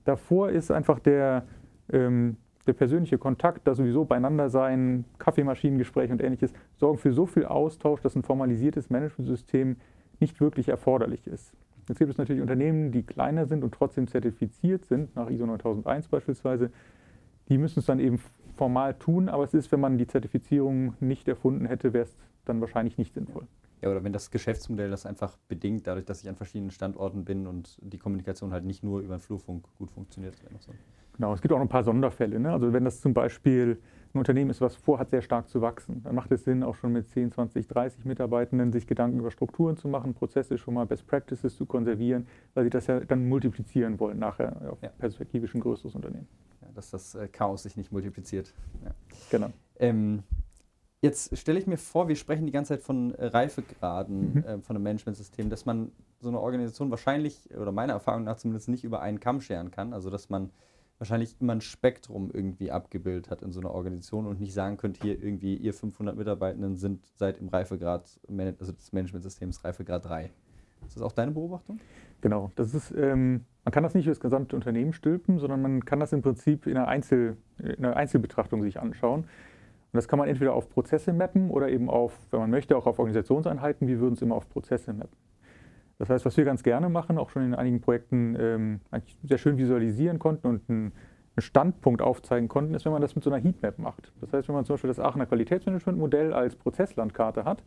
Davor 0.05 0.51
ist 0.51 0.71
einfach 0.71 0.99
der, 0.99 1.45
ähm, 1.93 2.37
der 2.67 2.73
persönliche 2.75 3.19
Kontakt, 3.19 3.67
da 3.67 3.75
sowieso 3.75 4.05
beieinander 4.05 4.49
sein, 4.49 5.05
Kaffeemaschinengespräch 5.19 6.11
und 6.11 6.23
ähnliches, 6.23 6.53
sorgen 6.77 6.99
für 6.99 7.12
so 7.12 7.27
viel 7.27 7.45
Austausch, 7.45 8.01
dass 8.01 8.15
ein 8.15 8.23
formalisiertes 8.23 8.91
Managementsystem 8.91 9.77
nicht 10.21 10.41
wirklich 10.41 10.69
erforderlich 10.69 11.27
ist. 11.27 11.53
Jetzt 11.89 11.99
gibt 11.99 12.11
es 12.11 12.19
natürlich 12.19 12.41
Unternehmen, 12.41 12.93
die 12.93 13.03
kleiner 13.03 13.47
sind 13.47 13.62
und 13.62 13.75
trotzdem 13.75 14.06
zertifiziert 14.06 14.87
sind, 14.87 15.15
nach 15.17 15.29
ISO 15.29 15.45
9001 15.45 16.09
beispielsweise. 16.09 16.71
Die 17.49 17.59
müssen 17.59 17.81
es 17.81 17.87
dann 17.87 18.01
eben 18.01 18.21
formal 18.56 18.95
tun, 18.95 19.29
aber 19.29 19.45
es 19.45 19.53
ist, 19.53 19.71
wenn 19.71 19.81
man 19.81 19.99
die 19.99 20.06
Zertifizierung 20.06 20.95
nicht 21.01 21.29
erfunden 21.29 21.67
hätte, 21.67 21.93
wäre 21.93 22.05
es 22.05 22.17
dann 22.47 22.61
wahrscheinlich 22.61 22.97
nicht 22.97 23.12
sinnvoll. 23.12 23.47
Ja, 23.84 23.90
oder 23.90 24.02
wenn 24.02 24.14
das 24.14 24.31
Geschäftsmodell 24.31 24.88
das 24.88 25.04
einfach 25.04 25.36
bedingt, 25.46 25.86
dadurch, 25.86 26.06
dass 26.06 26.22
ich 26.22 26.28
an 26.31 26.36
verschiedenen 26.36 26.70
Standorten 26.70 27.26
bin 27.26 27.46
und 27.46 27.76
die 27.82 27.98
Kommunikation 27.98 28.50
halt 28.50 28.64
nicht 28.64 28.82
nur 28.82 29.00
über 29.00 29.16
den 29.19 29.20
Flurfunk 29.20 29.66
gut 29.76 29.90
funktioniert. 29.90 30.36
So. 30.58 30.72
Genau, 31.16 31.34
es 31.34 31.42
gibt 31.42 31.52
auch 31.52 31.58
noch 31.58 31.66
ein 31.66 31.69
paar 31.69 31.84
Sonderfälle. 31.84 32.40
Ne? 32.40 32.50
Also 32.50 32.72
wenn 32.72 32.84
das 32.86 33.02
zum 33.02 33.12
Beispiel 33.12 33.78
ein 34.14 34.19
Unternehmen 34.19 34.48
ist, 34.48 34.62
was 34.62 34.75
vorhat, 34.75 35.10
sehr 35.10 35.20
stark 35.20 35.50
zu 35.50 35.60
wachsen, 35.60 36.02
dann 36.02 36.14
macht 36.14 36.32
es 36.32 36.44
Sinn, 36.44 36.62
auch 36.62 36.76
schon 36.76 36.92
mit 36.92 37.06
10, 37.06 37.32
20, 37.32 37.69
30 37.69 38.06
Mitarbeitenden 38.06 38.72
sich 38.72 38.86
Gedanken 38.86 39.19
über 39.19 39.31
Strukturen 39.31 39.76
zu 39.76 39.86
machen, 39.86 40.14
Prozesse 40.14 40.56
schon 40.56 40.72
mal 40.72 40.86
Best 40.86 41.06
Practices 41.06 41.54
zu 41.54 41.66
konservieren, 41.66 42.26
weil 42.54 42.64
sie 42.64 42.70
das 42.70 42.86
ja 42.86 43.00
dann 43.00 43.28
multiplizieren 43.28 44.00
wollen 44.00 44.19
nachher 44.19 44.56
auf 44.70 44.81
ja. 44.81 44.88
perspektivisch 44.98 45.54
ein 45.54 45.60
größeres 45.60 45.94
Unternehmen. 45.94 46.26
Ja, 46.62 46.69
dass 46.75 46.90
das 46.90 47.16
äh, 47.16 47.28
Chaos 47.28 47.64
sich 47.64 47.76
nicht 47.76 47.92
multipliziert. 47.92 48.54
Ja. 48.82 48.94
Genau. 49.31 49.50
Ähm, 49.78 50.22
Jetzt 51.05 51.37
stelle 51.37 51.59
ich 51.59 51.67
mir 51.67 51.77
vor, 51.77 52.09
wir 52.09 52.17
sprechen 52.17 52.47
die 52.47 52.53
ganze 52.53 52.73
Zeit 52.73 52.83
von 52.83 53.15
Reifegraden 53.19 54.33
mhm. 54.33 54.39
äh, 54.39 54.59
von 54.62 54.75
einem 54.75 54.85
Managementsystem, 54.85 55.51
dass 55.51 55.67
man 55.67 55.93
so 56.21 56.31
eine 56.31 56.41
Organisation 56.41 56.91
wahrscheinlich, 56.91 57.55
oder 57.55 57.73
meiner 57.73 57.93
Erfahrung 57.93 58.25
nach 58.25 58.37
zumindest, 58.37 58.71
nicht 58.71 58.85
über 58.85 59.03
einen 59.03 59.21
Kamm 59.21 59.43
scheren 59.43 59.71
kann. 59.71 59.93
Also 59.93 60.09
dass 60.09 60.31
man 60.31 60.51
wahrscheinlich 60.97 61.37
immer 61.41 61.53
ein 61.53 61.61
Spektrum 61.61 62.31
irgendwie 62.33 62.71
abgebildet 62.71 63.29
hat 63.29 63.43
in 63.43 63.53
so 63.53 63.61
einer 63.61 63.73
Organisation 63.73 64.27
und 64.27 64.41
nicht 64.41 64.55
sagen 64.55 64.79
könnte, 64.79 65.03
hier 65.03 65.23
irgendwie, 65.23 65.56
ihr 65.56 65.75
500 65.75 66.17
Mitarbeitenden 66.17 66.77
sind 66.77 67.05
seit 67.17 67.37
im 67.37 67.49
Reifegrad, 67.49 68.19
also 68.58 68.73
des 68.73 68.93
Managementsystems 68.94 69.63
Reifegrad 69.63 70.06
3. 70.06 70.31
Ist 70.87 70.96
das 70.96 71.03
auch 71.03 71.13
deine 71.13 71.32
Beobachtung? 71.32 71.81
Genau, 72.23 72.51
das 72.56 72.73
ist, 72.73 72.94
ähm, 72.96 73.44
man 73.63 73.73
kann 73.73 73.82
das 73.82 73.93
nicht 73.93 74.05
für 74.05 74.11
das 74.11 74.20
gesamte 74.20 74.56
Unternehmen 74.56 74.94
stülpen, 74.94 75.39
sondern 75.39 75.61
man 75.61 75.84
kann 75.84 76.01
das 76.01 76.15
im 76.15 76.23
Prinzip 76.23 76.67
in 76.67 76.79
einer, 76.79 76.89
Einzel, 76.89 77.37
in 77.58 77.84
einer 77.84 77.94
Einzelbetrachtung 77.94 78.63
sich 78.63 78.81
anschauen. 78.81 79.27
Und 79.94 79.98
das 79.98 80.08
kann 80.08 80.19
man 80.19 80.27
entweder 80.27 80.55
auf 80.55 80.69
Prozesse 80.70 81.13
mappen 81.13 81.51
oder 81.51 81.69
eben 81.69 81.89
auf, 81.89 82.19
wenn 82.32 82.41
man 82.41 82.51
möchte, 82.51 82.77
auch 82.77 82.89
auf 82.89 82.98
Organisationseinheiten. 82.98 83.86
Wir 83.86 84.01
würden 84.01 84.15
es 84.15 84.22
immer 84.22 84.34
auf 84.34 84.48
Prozesse 84.48 84.93
mappen. 84.93 85.17
Das 86.01 86.10
heißt, 86.10 86.24
was 86.24 86.36
wir 86.36 86.44
ganz 86.44 86.65
gerne 86.65 86.89
machen, 86.89 87.17
auch 87.17 87.31
schon 87.31 87.44
in 87.44 87.55
einigen 87.55 87.81
Projekten 87.81 88.34
ähm, 88.36 88.81
sehr 89.22 89.39
schön 89.39 89.56
visualisieren 89.56 90.19
konnten 90.19 90.48
und 90.48 90.69
einen, 90.69 90.86
einen 91.36 91.43
Standpunkt 91.43 92.03
aufzeigen 92.03 92.48
konnten, 92.48 92.74
ist, 92.74 92.84
wenn 92.84 92.91
man 92.91 93.03
das 93.03 93.15
mit 93.15 93.22
so 93.22 93.31
einer 93.31 93.41
Heatmap 93.41 93.79
macht. 93.79 94.13
Das 94.20 94.32
heißt, 94.32 94.48
wenn 94.48 94.56
man 94.56 94.65
zum 94.65 94.74
Beispiel 94.74 94.89
das 94.89 94.98
Aachener 94.98 95.27
Qualitätsmanagementmodell 95.27 96.32
als 96.32 96.56
Prozesslandkarte 96.56 97.44
hat, 97.44 97.63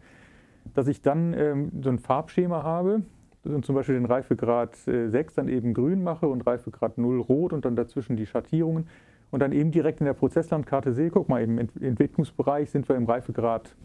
dass 0.74 0.89
ich 0.89 1.01
dann 1.01 1.34
ähm, 1.34 1.72
so 1.81 1.89
ein 1.89 1.98
Farbschema 1.98 2.62
habe 2.62 3.03
und 3.46 3.65
zum 3.65 3.74
Beispiel 3.74 3.96
den 3.96 4.05
Reifegrad 4.05 4.86
äh, 4.86 5.07
6 5.07 5.36
dann 5.36 5.48
eben 5.48 5.74
grün 5.74 6.03
mache 6.03 6.27
und 6.27 6.46
Reifegrad 6.46 6.98
0 6.98 7.22
rot 7.22 7.53
und 7.53 7.63
dann 7.63 7.77
dazwischen 7.77 8.17
die 8.17 8.25
Schattierungen 8.25 8.89
und 9.31 9.41
dann 9.41 9.51
eben 9.51 9.72
direkt 9.72 10.00
in 10.00 10.05
der 10.05 10.13
Prozesslandkarte 10.13 10.93
sehe, 10.93 11.10
guck 11.10 11.29
mal, 11.29 11.41
im 11.41 11.57
Entwicklungsbereich 11.60 12.69
sind 12.69 12.88
wir 12.88 12.96
im 12.96 13.05
Reifegrad 13.05 13.75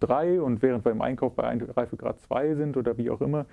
3 0.00 0.40
und 0.40 0.62
während 0.62 0.84
wir 0.84 0.92
im 0.92 1.02
Einkauf 1.02 1.34
bei 1.34 1.58
Reifegrad 1.76 2.20
2 2.20 2.54
sind 2.54 2.76
oder 2.76 2.96
wie 2.98 3.10
auch 3.10 3.20
immer, 3.20 3.46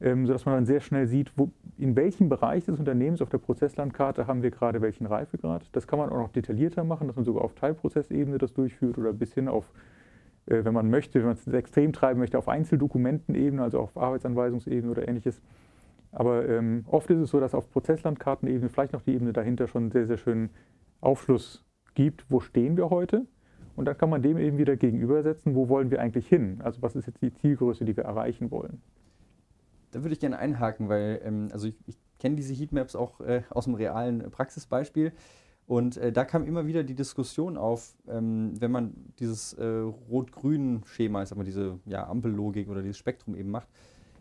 ähm, 0.00 0.26
sodass 0.26 0.44
man 0.46 0.54
dann 0.54 0.66
sehr 0.66 0.80
schnell 0.80 1.06
sieht, 1.06 1.32
wo, 1.36 1.50
in 1.76 1.96
welchem 1.96 2.28
Bereich 2.28 2.64
des 2.64 2.78
Unternehmens 2.78 3.20
auf 3.20 3.28
der 3.28 3.38
Prozesslandkarte 3.38 4.26
haben 4.26 4.42
wir 4.42 4.50
gerade 4.50 4.80
welchen 4.80 5.06
Reifegrad. 5.06 5.68
Das 5.72 5.86
kann 5.86 5.98
man 5.98 6.10
auch 6.10 6.18
noch 6.18 6.30
detaillierter 6.30 6.84
machen, 6.84 7.08
dass 7.08 7.16
man 7.16 7.24
sogar 7.24 7.42
auf 7.42 7.54
Teilprozessebene 7.54 8.38
das 8.38 8.52
durchführt 8.52 8.98
oder 8.98 9.12
bis 9.12 9.34
hin 9.34 9.48
auf, 9.48 9.72
äh, 10.46 10.64
wenn 10.64 10.74
man 10.74 10.90
möchte, 10.90 11.18
wenn 11.18 11.26
man 11.26 11.36
es 11.36 11.46
extrem 11.48 11.92
treiben 11.92 12.20
möchte, 12.20 12.38
auf 12.38 12.48
Einzeldokumentenebene, 12.48 13.62
also 13.62 13.80
auf 13.80 13.96
Arbeitsanweisungsebene 13.96 14.90
oder 14.90 15.08
ähnliches. 15.08 15.40
Aber 16.12 16.48
ähm, 16.48 16.84
oft 16.86 17.10
ist 17.10 17.18
es 17.18 17.30
so, 17.30 17.40
dass 17.40 17.54
auf 17.54 17.70
Prozesslandkartenebene 17.70 18.68
vielleicht 18.68 18.92
noch 18.92 19.02
die 19.02 19.14
Ebene 19.14 19.32
dahinter 19.32 19.66
schon 19.68 19.90
sehr, 19.90 20.06
sehr 20.06 20.16
schön 20.16 20.50
Aufschluss 21.00 21.64
gibt, 21.94 22.24
wo 22.28 22.40
stehen 22.40 22.76
wir 22.76 22.90
heute. 22.90 23.26
Und 23.76 23.84
dann 23.84 23.96
kann 23.96 24.10
man 24.10 24.22
dem 24.22 24.38
eben 24.38 24.58
wieder 24.58 24.76
gegenübersetzen, 24.76 25.54
wo 25.54 25.68
wollen 25.68 25.90
wir 25.90 26.00
eigentlich 26.00 26.26
hin? 26.26 26.60
Also 26.64 26.82
was 26.82 26.96
ist 26.96 27.06
jetzt 27.06 27.22
die 27.22 27.32
Zielgröße, 27.32 27.84
die 27.84 27.96
wir 27.96 28.04
erreichen 28.04 28.50
wollen? 28.50 28.82
Da 29.92 30.02
würde 30.02 30.12
ich 30.12 30.20
gerne 30.20 30.38
einhaken, 30.38 30.88
weil 30.88 31.20
ähm, 31.24 31.48
also 31.52 31.68
ich, 31.68 31.76
ich 31.86 31.96
kenne 32.18 32.36
diese 32.36 32.54
Heatmaps 32.54 32.96
auch 32.96 33.20
äh, 33.20 33.42
aus 33.50 33.66
dem 33.66 33.74
realen 33.74 34.30
Praxisbeispiel. 34.30 35.12
Und 35.66 35.98
äh, 35.98 36.12
da 36.12 36.24
kam 36.24 36.46
immer 36.46 36.66
wieder 36.66 36.82
die 36.82 36.94
Diskussion 36.94 37.56
auf, 37.58 37.94
ähm, 38.08 38.52
wenn 38.58 38.70
man 38.70 38.94
dieses 39.18 39.52
äh, 39.52 39.64
Rot-Grün-Schema, 39.64 41.22
ich 41.22 41.28
sag 41.28 41.36
mal, 41.36 41.44
diese 41.44 41.78
ja, 41.84 42.08
Ampellogik 42.08 42.68
oder 42.68 42.80
dieses 42.82 42.96
Spektrum 42.96 43.36
eben 43.36 43.50
macht, 43.50 43.68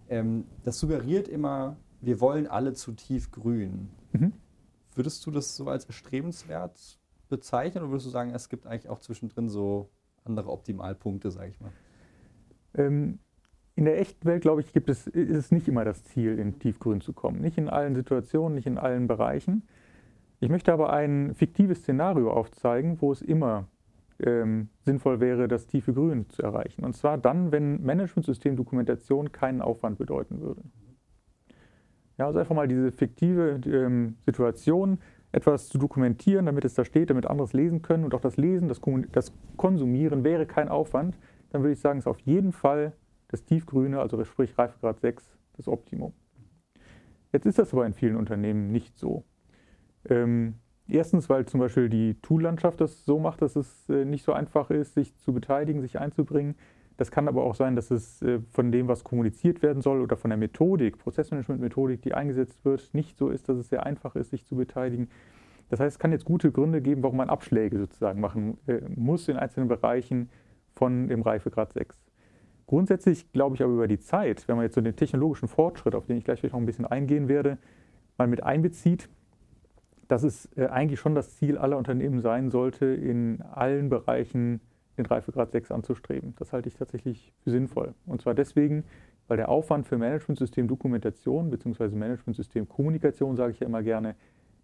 ähm, 0.09 0.45
das 0.63 0.79
suggeriert 0.79 1.27
immer, 1.27 1.77
wir 2.01 2.19
wollen 2.21 2.47
alle 2.47 2.73
zu 2.73 2.91
tief 2.93 3.31
grün. 3.31 3.89
Mhm. 4.11 4.33
Würdest 4.95 5.25
du 5.25 5.31
das 5.31 5.55
so 5.55 5.67
als 5.67 5.85
erstrebenswert 5.85 6.99
bezeichnen 7.29 7.83
oder 7.83 7.91
würdest 7.91 8.07
du 8.07 8.11
sagen, 8.11 8.31
es 8.33 8.49
gibt 8.49 8.65
eigentlich 8.65 8.89
auch 8.89 8.99
zwischendrin 8.99 9.49
so 9.49 9.89
andere 10.23 10.51
Optimalpunkte, 10.51 11.31
sage 11.31 11.49
ich 11.49 11.59
mal? 11.59 11.71
Ähm, 12.75 13.19
in 13.75 13.85
der 13.85 13.99
echten 13.99 14.25
Welt, 14.25 14.41
glaube 14.41 14.61
ich, 14.61 14.73
gibt 14.73 14.89
es, 14.89 15.05
ist 15.05 15.29
es 15.29 15.51
nicht 15.51 15.67
immer 15.67 15.85
das 15.85 16.03
Ziel, 16.03 16.39
in 16.39 16.57
Tiefgrün 16.57 16.99
zu 16.99 17.13
kommen. 17.13 17.41
Nicht 17.41 17.57
in 17.57 17.69
allen 17.69 17.95
Situationen, 17.95 18.55
nicht 18.55 18.65
in 18.65 18.79
allen 18.79 19.07
Bereichen. 19.07 19.67
Ich 20.39 20.49
möchte 20.49 20.73
aber 20.73 20.91
ein 20.91 21.35
fiktives 21.35 21.79
Szenario 21.79 22.31
aufzeigen, 22.31 23.01
wo 23.01 23.11
es 23.11 23.21
immer 23.21 23.67
ähm, 24.19 24.69
sinnvoll 24.81 25.19
wäre, 25.19 25.47
das 25.47 25.67
tiefe 25.67 25.93
Grün 25.93 26.29
zu 26.29 26.41
erreichen. 26.41 26.83
Und 26.83 26.95
zwar 26.95 27.17
dann, 27.17 27.51
wenn 27.51 27.83
Managementsystem-Dokumentation 27.83 29.31
keinen 29.31 29.61
Aufwand 29.61 29.97
bedeuten 29.97 30.41
würde. 30.41 30.61
Ja, 32.17 32.25
also 32.25 32.39
einfach 32.39 32.55
mal 32.55 32.67
diese 32.67 32.91
fiktive 32.91 33.61
ähm, 33.65 34.15
Situation, 34.25 34.99
etwas 35.31 35.69
zu 35.69 35.77
dokumentieren, 35.77 36.47
damit 36.47 36.65
es 36.65 36.73
da 36.73 36.83
steht, 36.83 37.09
damit 37.09 37.27
andere 37.27 37.45
es 37.45 37.53
lesen 37.53 37.81
können 37.81 38.05
und 38.05 38.15
auch 38.15 38.21
das 38.21 38.37
Lesen, 38.37 38.67
das, 38.67 38.81
das 39.11 39.33
Konsumieren 39.55 40.23
wäre 40.23 40.45
kein 40.45 40.69
Aufwand, 40.69 41.17
dann 41.51 41.61
würde 41.61 41.73
ich 41.73 41.79
sagen, 41.79 41.99
ist 41.99 42.07
auf 42.07 42.19
jeden 42.21 42.53
Fall 42.53 42.93
das 43.27 43.43
Tiefgrüne, 43.43 43.99
also 43.99 44.23
sprich 44.23 44.57
Reifegrad 44.57 44.99
6, 44.99 45.37
das 45.57 45.67
Optimum. 45.67 46.13
Jetzt 47.33 47.45
ist 47.45 47.59
das 47.59 47.73
aber 47.73 47.85
in 47.85 47.93
vielen 47.93 48.15
Unternehmen 48.15 48.71
nicht 48.71 48.97
so. 48.97 49.25
Ähm, 50.09 50.55
erstens, 50.87 51.29
weil 51.29 51.45
zum 51.45 51.59
Beispiel 51.59 51.89
die 51.89 52.15
Tool-Landschaft 52.21 52.81
das 52.81 53.05
so 53.05 53.19
macht, 53.19 53.41
dass 53.41 53.55
es 53.55 53.89
äh, 53.89 54.05
nicht 54.05 54.23
so 54.23 54.33
einfach 54.33 54.69
ist, 54.69 54.93
sich 54.93 55.15
zu 55.17 55.33
beteiligen, 55.33 55.81
sich 55.81 55.99
einzubringen. 55.99 56.55
Das 56.97 57.11
kann 57.11 57.27
aber 57.27 57.43
auch 57.43 57.55
sein, 57.55 57.75
dass 57.75 57.91
es 57.91 58.21
äh, 58.21 58.39
von 58.51 58.71
dem, 58.71 58.87
was 58.87 59.03
kommuniziert 59.03 59.61
werden 59.61 59.81
soll 59.81 60.01
oder 60.01 60.17
von 60.17 60.29
der 60.29 60.37
Methodik, 60.37 60.97
Prozessmanagement-Methodik, 60.97 62.01
die 62.01 62.13
eingesetzt 62.13 62.65
wird, 62.65 62.93
nicht 62.93 63.17
so 63.17 63.29
ist, 63.29 63.49
dass 63.49 63.57
es 63.57 63.69
sehr 63.69 63.85
einfach 63.85 64.15
ist, 64.15 64.31
sich 64.31 64.45
zu 64.45 64.55
beteiligen. 64.55 65.09
Das 65.69 65.79
heißt, 65.79 65.95
es 65.95 65.99
kann 65.99 66.11
jetzt 66.11 66.25
gute 66.25 66.51
Gründe 66.51 66.81
geben, 66.81 67.03
warum 67.03 67.17
man 67.17 67.29
Abschläge 67.29 67.77
sozusagen 67.77 68.19
machen 68.19 68.57
äh, 68.67 68.81
muss 68.95 69.27
in 69.27 69.37
einzelnen 69.37 69.67
Bereichen 69.67 70.29
von 70.75 71.07
dem 71.07 71.21
Reifegrad 71.21 71.73
6. 71.73 71.97
Grundsätzlich 72.65 73.31
glaube 73.31 73.55
ich 73.55 73.63
aber 73.63 73.73
über 73.73 73.87
die 73.87 73.99
Zeit, 73.99 74.47
wenn 74.47 74.55
man 74.55 74.65
jetzt 74.65 74.75
so 74.75 74.81
den 74.81 74.95
technologischen 74.95 75.47
Fortschritt, 75.47 75.95
auf 75.95 76.05
den 76.05 76.17
ich 76.17 76.25
gleich 76.25 76.43
noch 76.43 76.53
ein 76.53 76.65
bisschen 76.65 76.85
eingehen 76.85 77.27
werde, 77.27 77.57
mal 78.17 78.27
mit 78.27 78.43
einbezieht, 78.43 79.09
dass 80.07 80.23
es 80.23 80.49
äh, 80.55 80.67
eigentlich 80.67 80.99
schon 80.99 81.15
das 81.15 81.35
Ziel 81.35 81.57
aller 81.57 81.77
Unternehmen 81.77 82.21
sein 82.21 82.49
sollte, 82.49 82.85
in 82.85 83.41
allen 83.41 83.89
Bereichen 83.89 84.61
den 84.97 85.05
Reifegrad 85.05 85.51
6 85.51 85.71
anzustreben. 85.71 86.33
Das 86.37 86.53
halte 86.53 86.69
ich 86.69 86.75
tatsächlich 86.75 87.33
für 87.43 87.51
sinnvoll. 87.51 87.93
Und 88.05 88.21
zwar 88.21 88.33
deswegen, 88.33 88.83
weil 89.27 89.37
der 89.37 89.49
Aufwand 89.49 89.85
für 89.85 89.97
Managementsystem 89.97 90.67
Dokumentation 90.67 91.49
bzw. 91.49 91.89
Managementsystem 91.89 92.67
Kommunikation, 92.67 93.35
sage 93.35 93.51
ich 93.51 93.59
ja 93.59 93.67
immer 93.67 93.83
gerne, 93.83 94.15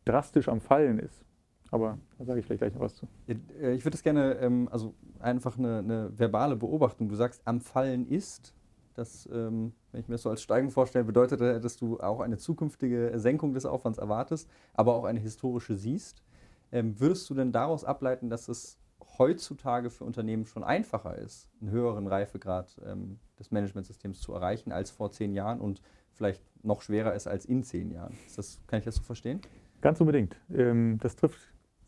drastisch 0.06 0.50
am 0.50 0.62
Fallen 0.62 1.00
ist. 1.00 1.24
Aber 1.72 1.98
da 2.18 2.26
sage 2.26 2.40
ich 2.40 2.46
vielleicht 2.46 2.62
gleich 2.62 2.74
noch 2.74 2.82
was 2.82 2.96
zu. 2.96 3.08
Äh, 3.28 3.74
ich 3.74 3.84
würde 3.84 3.92
das 3.92 4.04
gerne, 4.04 4.36
ähm, 4.36 4.70
also 4.72 4.94
einfach 5.20 5.58
eine, 5.58 5.80
eine 5.80 6.12
verbale 6.18 6.56
Beobachtung. 6.56 7.10
Du 7.10 7.16
sagst, 7.16 7.42
am 7.46 7.62
Fallen 7.62 8.08
ist. 8.08 8.54
Das, 8.96 9.28
ähm, 9.32 9.74
wenn 9.92 10.02
ich 10.02 10.08
mir 10.08 10.16
das 10.16 10.22
so 10.22 10.30
als 10.30 10.42
Steigung 10.42 10.70
vorstelle, 10.70 11.06
bedeutet 11.06 11.42
das, 11.42 11.62
dass 11.62 11.78
du 11.78 12.00
auch 12.00 12.20
eine 12.20 12.38
zukünftige 12.38 13.12
Senkung 13.16 13.54
des 13.54 13.66
Aufwands 13.66 13.98
erwartest, 13.98 14.50
aber 14.74 14.96
auch 14.96 15.06
eine 15.06 15.20
historische 15.20 15.76
siehst. 15.76 16.24
Ähm, 16.72 17.00
würdest 17.00 17.30
du 17.30 17.34
denn 17.34 17.52
daraus 17.52 17.84
ableiten, 17.84 18.30
dass 18.30 18.48
es 18.48 18.78
heutzutage 19.18 19.90
für 19.90 20.06
Unternehmen 20.06 20.46
schon 20.46 20.64
einfacher 20.64 21.18
ist, 21.18 21.50
einen 21.62 21.72
höheren 21.72 22.08
Reifegrad 22.08 22.80
ähm, 22.86 23.20
des 23.40 23.52
Managementsystems 23.52 24.22
zu 24.22 24.34
erreichen 24.34 24.72
als 24.72 24.92
vor 24.92 25.12
zehn 25.12 25.34
Jahren 25.34 25.60
und 25.60 25.82
vielleicht 26.14 26.42
noch 26.64 26.82
schwerer 26.82 27.14
ist 27.14 27.28
als 27.28 27.46
in 27.46 27.64
zehn 27.64 27.92
Jahren? 27.92 28.16
Das, 28.36 28.60
kann 28.68 28.80
ich 28.80 28.86
das 28.86 28.96
so 28.96 29.04
verstehen? 29.04 29.42
Ganz 29.82 30.00
unbedingt. 30.00 30.38
Das 30.48 31.18
trifft 31.18 31.38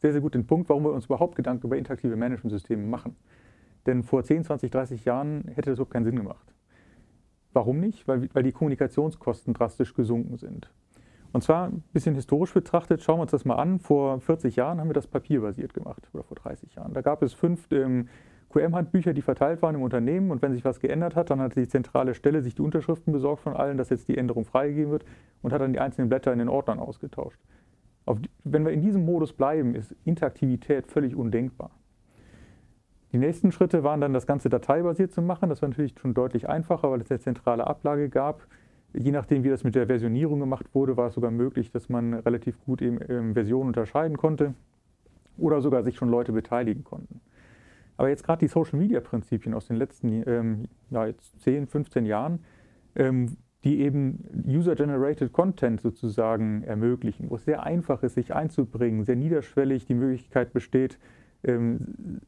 sehr, 0.01 0.11
sehr 0.11 0.19
gut 0.19 0.35
den 0.35 0.45
Punkt, 0.45 0.67
warum 0.67 0.83
wir 0.83 0.91
uns 0.91 1.05
überhaupt 1.05 1.35
Gedanken 1.35 1.65
über 1.67 1.77
interaktive 1.77 2.17
Managementsysteme 2.17 2.85
machen. 2.85 3.15
Denn 3.85 4.03
vor 4.03 4.23
10, 4.23 4.43
20, 4.43 4.69
30 4.71 5.05
Jahren 5.05 5.47
hätte 5.47 5.69
das 5.69 5.77
überhaupt 5.77 5.93
keinen 5.93 6.05
Sinn 6.05 6.15
gemacht. 6.15 6.53
Warum 7.55 7.79
nicht? 7.79 8.05
Weil, 8.05 8.29
weil 8.33 8.43
die 8.43 8.51
Kommunikationskosten 8.51 9.53
drastisch 9.53 9.93
gesunken 9.93 10.35
sind. 10.35 10.69
Und 11.31 11.41
zwar 11.41 11.67
ein 11.67 11.83
bisschen 11.93 12.13
historisch 12.13 12.53
betrachtet, 12.53 13.01
schauen 13.01 13.17
wir 13.17 13.21
uns 13.23 13.31
das 13.31 13.45
mal 13.45 13.55
an. 13.55 13.79
Vor 13.79 14.19
40 14.19 14.57
Jahren 14.57 14.79
haben 14.79 14.89
wir 14.89 14.93
das 14.93 15.07
papierbasiert 15.07 15.73
gemacht 15.73 16.07
oder 16.13 16.23
vor 16.23 16.35
30 16.35 16.75
Jahren. 16.75 16.93
Da 16.93 17.01
gab 17.01 17.21
es 17.21 17.33
fünf 17.33 17.71
ähm, 17.71 18.09
QM-Handbücher, 18.49 19.13
die 19.13 19.21
verteilt 19.21 19.61
waren 19.61 19.75
im 19.75 19.83
Unternehmen 19.83 20.31
und 20.31 20.41
wenn 20.41 20.51
sich 20.51 20.65
was 20.65 20.81
geändert 20.81 21.15
hat, 21.15 21.29
dann 21.29 21.39
hat 21.39 21.55
die 21.55 21.67
zentrale 21.67 22.13
Stelle 22.13 22.41
sich 22.41 22.55
die 22.55 22.61
Unterschriften 22.61 23.13
besorgt 23.13 23.41
von 23.41 23.55
allen, 23.55 23.77
dass 23.77 23.89
jetzt 23.89 24.09
die 24.09 24.17
Änderung 24.17 24.43
freigegeben 24.43 24.91
wird 24.91 25.05
und 25.41 25.53
hat 25.53 25.61
dann 25.61 25.71
die 25.71 25.79
einzelnen 25.79 26.09
Blätter 26.09 26.33
in 26.33 26.39
den 26.39 26.49
Ordnern 26.49 26.79
ausgetauscht. 26.79 27.39
Die, 28.09 28.29
wenn 28.43 28.65
wir 28.65 28.73
in 28.73 28.81
diesem 28.81 29.05
Modus 29.05 29.31
bleiben, 29.31 29.75
ist 29.75 29.95
Interaktivität 30.03 30.87
völlig 30.87 31.15
undenkbar. 31.15 31.71
Die 33.15 33.19
nächsten 33.19 33.53
Schritte 33.53 33.85
waren 33.85 34.01
dann, 34.01 34.11
das 34.11 34.27
Ganze 34.27 34.49
dateibasiert 34.49 35.13
zu 35.13 35.21
machen. 35.21 35.47
Das 35.47 35.61
war 35.61 35.69
natürlich 35.69 35.95
schon 35.97 36.13
deutlich 36.13 36.49
einfacher, 36.49 36.91
weil 36.91 36.99
es 36.99 37.09
eine 37.09 37.21
zentrale 37.21 37.65
Ablage 37.65 38.09
gab. 38.09 38.45
Je 38.91 39.13
nachdem, 39.13 39.45
wie 39.45 39.49
das 39.49 39.63
mit 39.63 39.73
der 39.73 39.87
Versionierung 39.87 40.41
gemacht 40.41 40.65
wurde, 40.73 40.97
war 40.97 41.07
es 41.07 41.13
sogar 41.13 41.31
möglich, 41.31 41.71
dass 41.71 41.87
man 41.87 42.13
relativ 42.13 42.59
gut 42.65 42.81
eben 42.81 42.99
ähm, 43.07 43.33
Versionen 43.33 43.67
unterscheiden 43.67 44.17
konnte 44.17 44.53
oder 45.37 45.61
sogar 45.61 45.83
sich 45.83 45.95
schon 45.95 46.09
Leute 46.09 46.33
beteiligen 46.33 46.83
konnten. 46.83 47.21
Aber 47.95 48.09
jetzt 48.09 48.25
gerade 48.25 48.39
die 48.39 48.49
Social-Media-Prinzipien 48.49 49.53
aus 49.53 49.67
den 49.67 49.77
letzten 49.77 50.21
ähm, 50.27 50.65
ja, 50.89 51.05
jetzt 51.05 51.39
10, 51.39 51.67
15 51.67 52.05
Jahren, 52.05 52.43
ähm, 52.97 53.37
die 53.63 53.79
eben 53.79 54.25
User-Generated 54.45 55.31
Content 55.31 55.79
sozusagen 55.79 56.63
ermöglichen, 56.63 57.29
wo 57.29 57.35
es 57.35 57.45
sehr 57.45 57.63
einfach 57.63 58.03
ist, 58.03 58.15
sich 58.15 58.35
einzubringen, 58.35 59.05
sehr 59.05 59.15
niederschwellig 59.15 59.85
die 59.85 59.93
Möglichkeit 59.93 60.51
besteht, 60.51 60.99
ähm, 61.45 62.19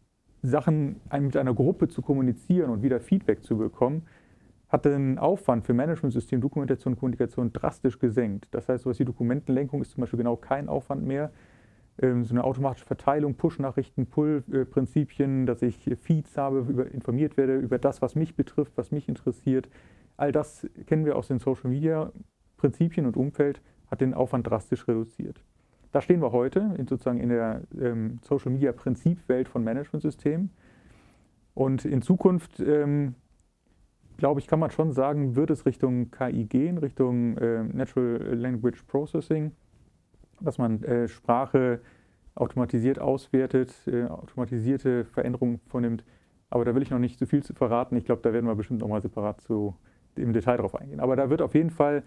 Sachen 0.48 1.02
mit 1.20 1.38
einer 1.38 1.54
Gruppe 1.54 1.88
zu 1.88 2.02
kommunizieren 2.02 2.70
und 2.70 2.82
wieder 2.82 3.00
Feedback 3.00 3.44
zu 3.44 3.58
bekommen, 3.58 4.04
hat 4.70 4.86
den 4.86 5.18
Aufwand 5.18 5.66
für 5.66 5.74
Managementsystem, 5.74 6.42
Dokumentation 6.42 6.94
und 6.94 7.00
Kommunikation 7.00 7.54
drastisch 7.54 8.00
gesenkt. 8.00 8.48
Das 8.52 8.68
heißt, 8.68 8.84
sowas 8.84 9.00
wie 9.00 9.06
Dokumentenlenkung 9.06 9.82
ist 9.82 9.92
zum 9.92 10.02
Beispiel 10.02 10.18
genau 10.18 10.36
kein 10.36 10.68
Aufwand 10.68 11.06
mehr. 11.06 11.32
Ähm, 12.00 12.26
so 12.26 12.34
eine 12.34 12.44
automatische 12.44 12.86
Verteilung, 12.86 13.36
Push-Nachrichten, 13.36 14.08
Pull-Prinzipien, 14.08 15.46
dass 15.46 15.62
ich 15.62 15.90
Feeds 16.02 16.38
habe, 16.38 16.60
über, 16.60 16.92
informiert 16.92 17.38
werde 17.38 17.58
über 17.58 17.80
das, 17.80 18.02
was 18.02 18.16
mich 18.16 18.36
betrifft, 18.36 18.74
was 18.76 18.92
mich 18.92 19.08
interessiert. 19.08 19.70
All 20.18 20.32
das 20.32 20.68
kennen 20.86 21.06
wir 21.06 21.16
aus 21.16 21.28
den 21.28 21.40
Social-Media-Prinzipien 21.40 23.06
und 23.06 23.16
Umfeld, 23.16 23.62
hat 23.90 24.02
den 24.02 24.14
Aufwand 24.14 24.48
drastisch 24.48 24.88
reduziert. 24.88 25.42
Da 25.98 26.02
stehen 26.02 26.22
wir 26.22 26.32
heute 26.32 26.76
in, 26.78 26.86
sozusagen 26.86 27.20
in 27.20 27.30
der 27.30 27.64
ähm, 27.82 28.20
Social 28.22 28.52
Media 28.52 28.72
Prinzipwelt 28.72 29.50
von 29.50 29.64
Managementsystemen. 29.64 30.52
Und 31.56 31.86
in 31.86 32.04
Zukunft, 32.04 32.60
ähm, 32.60 33.16
glaube 34.16 34.40
ich, 34.40 34.46
kann 34.46 34.60
man 34.60 34.70
schon 34.70 34.92
sagen, 34.92 35.36
wird 35.36 35.50
es 35.50 35.66
Richtung 35.66 36.12
KI 36.12 36.46
gehen, 36.46 36.78
Richtung 36.78 37.36
äh, 37.38 37.64
Natural 37.64 38.36
Language 38.36 38.84
Processing, 38.84 39.54
dass 40.40 40.60
man 40.60 40.84
äh, 40.84 41.08
Sprache 41.08 41.82
automatisiert 42.36 43.00
auswertet, 43.00 43.74
äh, 43.88 44.04
automatisierte 44.04 45.04
Veränderungen 45.06 45.62
vornimmt. 45.66 46.04
Aber 46.52 46.64
da 46.64 46.76
will 46.76 46.84
ich 46.84 46.92
noch 46.92 47.00
nicht 47.00 47.18
zu 47.18 47.26
viel 47.26 47.42
zu 47.42 47.56
verraten. 47.56 47.96
Ich 47.96 48.06
glaube, 48.06 48.22
da 48.22 48.34
werden 48.34 48.46
wir 48.46 48.54
bestimmt 48.54 48.82
nochmal 48.82 49.02
separat 49.02 49.42
zu, 49.42 49.76
im 50.16 50.32
Detail 50.32 50.58
drauf 50.58 50.76
eingehen. 50.76 51.00
Aber 51.00 51.16
da 51.16 51.32
wird 51.32 51.42
auf 51.42 51.56
jeden 51.56 51.72
Fall 51.72 52.04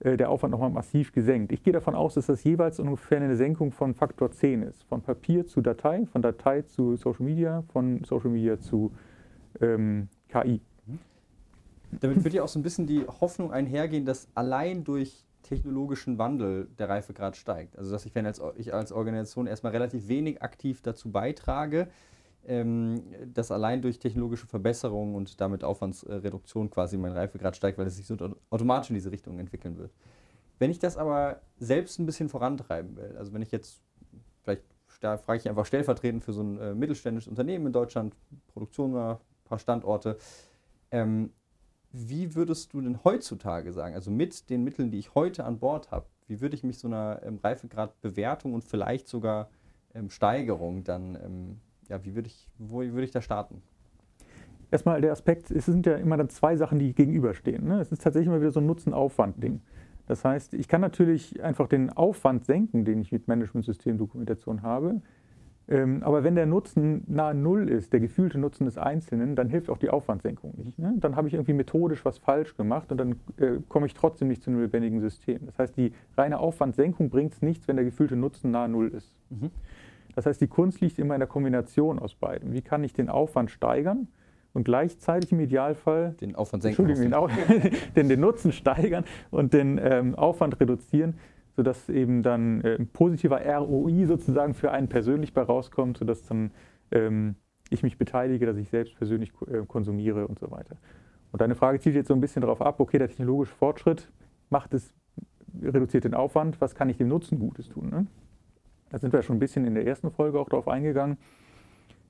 der 0.00 0.28
Aufwand 0.30 0.52
nochmal 0.52 0.70
massiv 0.70 1.12
gesenkt. 1.12 1.52
Ich 1.52 1.62
gehe 1.62 1.72
davon 1.72 1.94
aus, 1.94 2.14
dass 2.14 2.26
das 2.26 2.42
jeweils 2.44 2.80
ungefähr 2.80 3.18
eine 3.18 3.36
Senkung 3.36 3.70
von 3.72 3.94
Faktor 3.94 4.30
10 4.30 4.62
ist. 4.62 4.84
Von 4.84 5.02
Papier 5.02 5.46
zu 5.46 5.60
Datei, 5.60 6.06
von 6.06 6.20
Datei 6.20 6.62
zu 6.62 6.96
Social 6.96 7.24
Media, 7.24 7.62
von 7.72 8.02
Social 8.04 8.30
Media 8.30 8.58
zu 8.58 8.92
ähm, 9.60 10.08
KI. 10.28 10.60
Damit 12.00 12.24
wird 12.24 12.34
ja 12.34 12.42
auch 12.42 12.48
so 12.48 12.58
ein 12.58 12.62
bisschen 12.62 12.86
die 12.86 13.06
Hoffnung 13.06 13.52
einhergehen, 13.52 14.04
dass 14.04 14.28
allein 14.34 14.84
durch 14.84 15.24
technologischen 15.42 16.18
Wandel 16.18 16.68
der 16.78 16.88
Reifegrad 16.88 17.36
steigt. 17.36 17.78
Also 17.78 17.92
dass 17.92 18.04
ich, 18.06 18.14
wenn 18.14 18.26
ich 18.56 18.74
als 18.74 18.92
Organisation 18.92 19.46
erstmal 19.46 19.72
relativ 19.72 20.08
wenig 20.08 20.42
aktiv 20.42 20.80
dazu 20.82 21.12
beitrage, 21.12 21.88
dass 22.46 23.50
allein 23.50 23.80
durch 23.80 23.98
technologische 23.98 24.46
Verbesserungen 24.46 25.14
und 25.14 25.40
damit 25.40 25.64
Aufwandsreduktion 25.64 26.68
quasi 26.68 26.98
mein 26.98 27.12
Reifegrad 27.12 27.56
steigt, 27.56 27.78
weil 27.78 27.86
es 27.86 27.96
sich 27.96 28.06
so 28.06 28.16
automatisch 28.50 28.90
in 28.90 28.94
diese 28.94 29.10
Richtung 29.10 29.38
entwickeln 29.38 29.78
wird. 29.78 29.92
Wenn 30.58 30.70
ich 30.70 30.78
das 30.78 30.96
aber 30.96 31.40
selbst 31.58 31.98
ein 31.98 32.06
bisschen 32.06 32.28
vorantreiben 32.28 32.96
will, 32.96 33.16
also 33.16 33.32
wenn 33.32 33.42
ich 33.42 33.50
jetzt, 33.50 33.82
vielleicht 34.42 34.62
frage 34.98 35.36
ich 35.36 35.48
einfach 35.48 35.66
stellvertretend 35.66 36.22
für 36.22 36.32
so 36.32 36.42
ein 36.42 36.58
äh, 36.58 36.74
mittelständisches 36.74 37.28
Unternehmen 37.28 37.66
in 37.66 37.72
Deutschland, 37.72 38.14
Produktion, 38.52 38.94
ein 38.96 39.18
paar 39.44 39.58
Standorte, 39.58 40.16
ähm, 40.90 41.32
wie 41.92 42.34
würdest 42.34 42.72
du 42.72 42.80
denn 42.80 43.04
heutzutage 43.04 43.72
sagen, 43.72 43.94
also 43.94 44.10
mit 44.10 44.50
den 44.50 44.64
Mitteln, 44.64 44.90
die 44.90 44.98
ich 44.98 45.14
heute 45.14 45.44
an 45.44 45.58
Bord 45.58 45.90
habe, 45.90 46.06
wie 46.26 46.40
würde 46.40 46.56
ich 46.56 46.64
mich 46.64 46.78
so 46.78 46.88
einer 46.88 47.20
ähm, 47.24 47.38
Reifegradbewertung 47.42 48.52
und 48.52 48.64
vielleicht 48.64 49.08
sogar 49.08 49.48
ähm, 49.94 50.10
Steigerung, 50.10 50.84
dann 50.84 51.16
ähm, 51.16 51.60
ja, 51.88 52.04
wie 52.04 52.14
würde 52.14 52.28
ich, 52.28 52.48
wo 52.58 52.78
würde 52.80 53.04
ich 53.04 53.10
da 53.10 53.20
starten? 53.20 53.62
Erstmal 54.70 55.00
der 55.00 55.12
Aspekt, 55.12 55.50
es 55.50 55.66
sind 55.66 55.86
ja 55.86 55.96
immer 55.96 56.16
dann 56.16 56.28
zwei 56.28 56.56
Sachen, 56.56 56.78
die 56.78 56.94
gegenüberstehen. 56.94 57.66
Ne? 57.66 57.80
Es 57.80 57.92
ist 57.92 58.02
tatsächlich 58.02 58.28
immer 58.28 58.40
wieder 58.40 58.50
so 58.50 58.60
ein 58.60 58.66
Nutzen-Aufwand-Ding. 58.66 59.60
Das 60.06 60.24
heißt, 60.24 60.54
ich 60.54 60.68
kann 60.68 60.80
natürlich 60.80 61.42
einfach 61.42 61.68
den 61.68 61.90
Aufwand 61.90 62.44
senken, 62.44 62.84
den 62.84 63.00
ich 63.00 63.12
mit 63.12 63.28
Management-System-Dokumentation 63.28 64.62
habe. 64.62 65.00
Ähm, 65.66 66.02
aber 66.02 66.24
wenn 66.24 66.34
der 66.34 66.44
Nutzen 66.44 67.04
nahe 67.06 67.34
Null 67.34 67.70
ist, 67.70 67.92
der 67.92 68.00
gefühlte 68.00 68.38
Nutzen 68.38 68.66
des 68.66 68.76
Einzelnen, 68.76 69.34
dann 69.34 69.48
hilft 69.48 69.70
auch 69.70 69.78
die 69.78 69.88
Aufwandsenkung 69.88 70.52
nicht. 70.56 70.78
Ne? 70.78 70.94
Dann 70.98 71.16
habe 71.16 71.28
ich 71.28 71.34
irgendwie 71.34 71.54
methodisch 71.54 72.04
was 72.04 72.18
falsch 72.18 72.54
gemacht 72.56 72.92
und 72.92 72.98
dann 72.98 73.12
äh, 73.38 73.60
komme 73.68 73.86
ich 73.86 73.94
trotzdem 73.94 74.28
nicht 74.28 74.42
zu 74.42 74.50
einem 74.50 74.60
lebendigen 74.60 75.00
System. 75.00 75.46
Das 75.46 75.58
heißt, 75.58 75.76
die 75.76 75.92
reine 76.18 76.38
Aufwandsenkung 76.38 77.08
bringt 77.08 77.42
nichts, 77.42 77.66
wenn 77.66 77.76
der 77.76 77.84
gefühlte 77.86 78.14
Nutzen 78.14 78.50
nahe 78.50 78.68
Null 78.68 78.88
ist. 78.88 79.16
Mhm. 79.30 79.50
Das 80.14 80.26
heißt, 80.26 80.40
die 80.40 80.46
Kunst 80.46 80.80
liegt 80.80 80.98
immer 80.98 81.14
in 81.14 81.20
der 81.20 81.28
Kombination 81.28 81.98
aus 81.98 82.14
beidem. 82.14 82.52
Wie 82.52 82.62
kann 82.62 82.84
ich 82.84 82.92
den 82.92 83.08
Aufwand 83.08 83.50
steigern 83.50 84.08
und 84.52 84.64
gleichzeitig 84.64 85.32
im 85.32 85.40
Idealfall 85.40 86.14
den 86.20 86.34
Aufwand 86.36 86.62
senken, 86.62 86.88
Entschuldigung, 86.88 87.30
den, 87.96 88.08
den, 88.08 88.20
Nutzen 88.20 88.52
steigern 88.52 89.04
und 89.30 89.52
den 89.52 89.80
ähm, 89.82 90.14
Aufwand 90.14 90.60
reduzieren, 90.60 91.14
sodass 91.56 91.88
eben 91.88 92.22
dann 92.22 92.60
äh, 92.62 92.76
ein 92.76 92.88
positiver 92.88 93.44
ROI 93.44 94.06
sozusagen 94.06 94.54
für 94.54 94.70
einen 94.70 94.88
persönlich 94.88 95.34
bei 95.34 95.42
rauskommt, 95.42 95.98
sodass 95.98 96.24
dann 96.24 96.52
ähm, 96.92 97.34
ich 97.70 97.82
mich 97.82 97.98
beteilige, 97.98 98.46
dass 98.46 98.56
ich 98.56 98.68
selbst 98.68 98.96
persönlich 98.96 99.32
äh, 99.48 99.64
konsumiere 99.66 100.28
und 100.28 100.38
so 100.38 100.50
weiter. 100.50 100.76
Und 101.32 101.40
deine 101.40 101.56
Frage 101.56 101.80
zielt 101.80 101.96
jetzt 101.96 102.08
so 102.08 102.14
ein 102.14 102.20
bisschen 102.20 102.42
darauf 102.42 102.62
ab, 102.62 102.78
okay, 102.78 102.98
der 102.98 103.08
technologische 103.08 103.54
Fortschritt 103.54 104.08
macht 104.50 104.72
es, 104.72 104.94
reduziert 105.60 106.04
den 106.04 106.14
Aufwand, 106.14 106.60
was 106.60 106.76
kann 106.76 106.88
ich 106.88 106.96
dem 106.96 107.08
Nutzen 107.08 107.40
Gutes 107.40 107.68
tun? 107.68 107.90
Ne? 107.90 108.06
Da 108.94 109.00
sind 109.00 109.12
wir 109.12 109.22
schon 109.22 109.38
ein 109.38 109.40
bisschen 109.40 109.66
in 109.66 109.74
der 109.74 109.84
ersten 109.88 110.12
Folge 110.12 110.38
auch 110.38 110.48
darauf 110.48 110.68
eingegangen. 110.68 111.18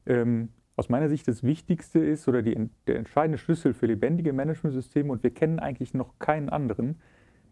Ähm, 0.04 0.50
aus 0.76 0.90
meiner 0.90 1.08
Sicht 1.08 1.26
das 1.26 1.42
Wichtigste 1.42 1.98
ist 1.98 2.28
oder 2.28 2.42
die, 2.42 2.68
der 2.86 2.96
entscheidende 2.96 3.38
Schlüssel 3.38 3.72
für 3.72 3.86
lebendige 3.86 4.34
Managementsysteme, 4.34 5.10
und 5.10 5.22
wir 5.22 5.32
kennen 5.32 5.60
eigentlich 5.60 5.94
noch 5.94 6.18
keinen 6.18 6.50
anderen, 6.50 7.00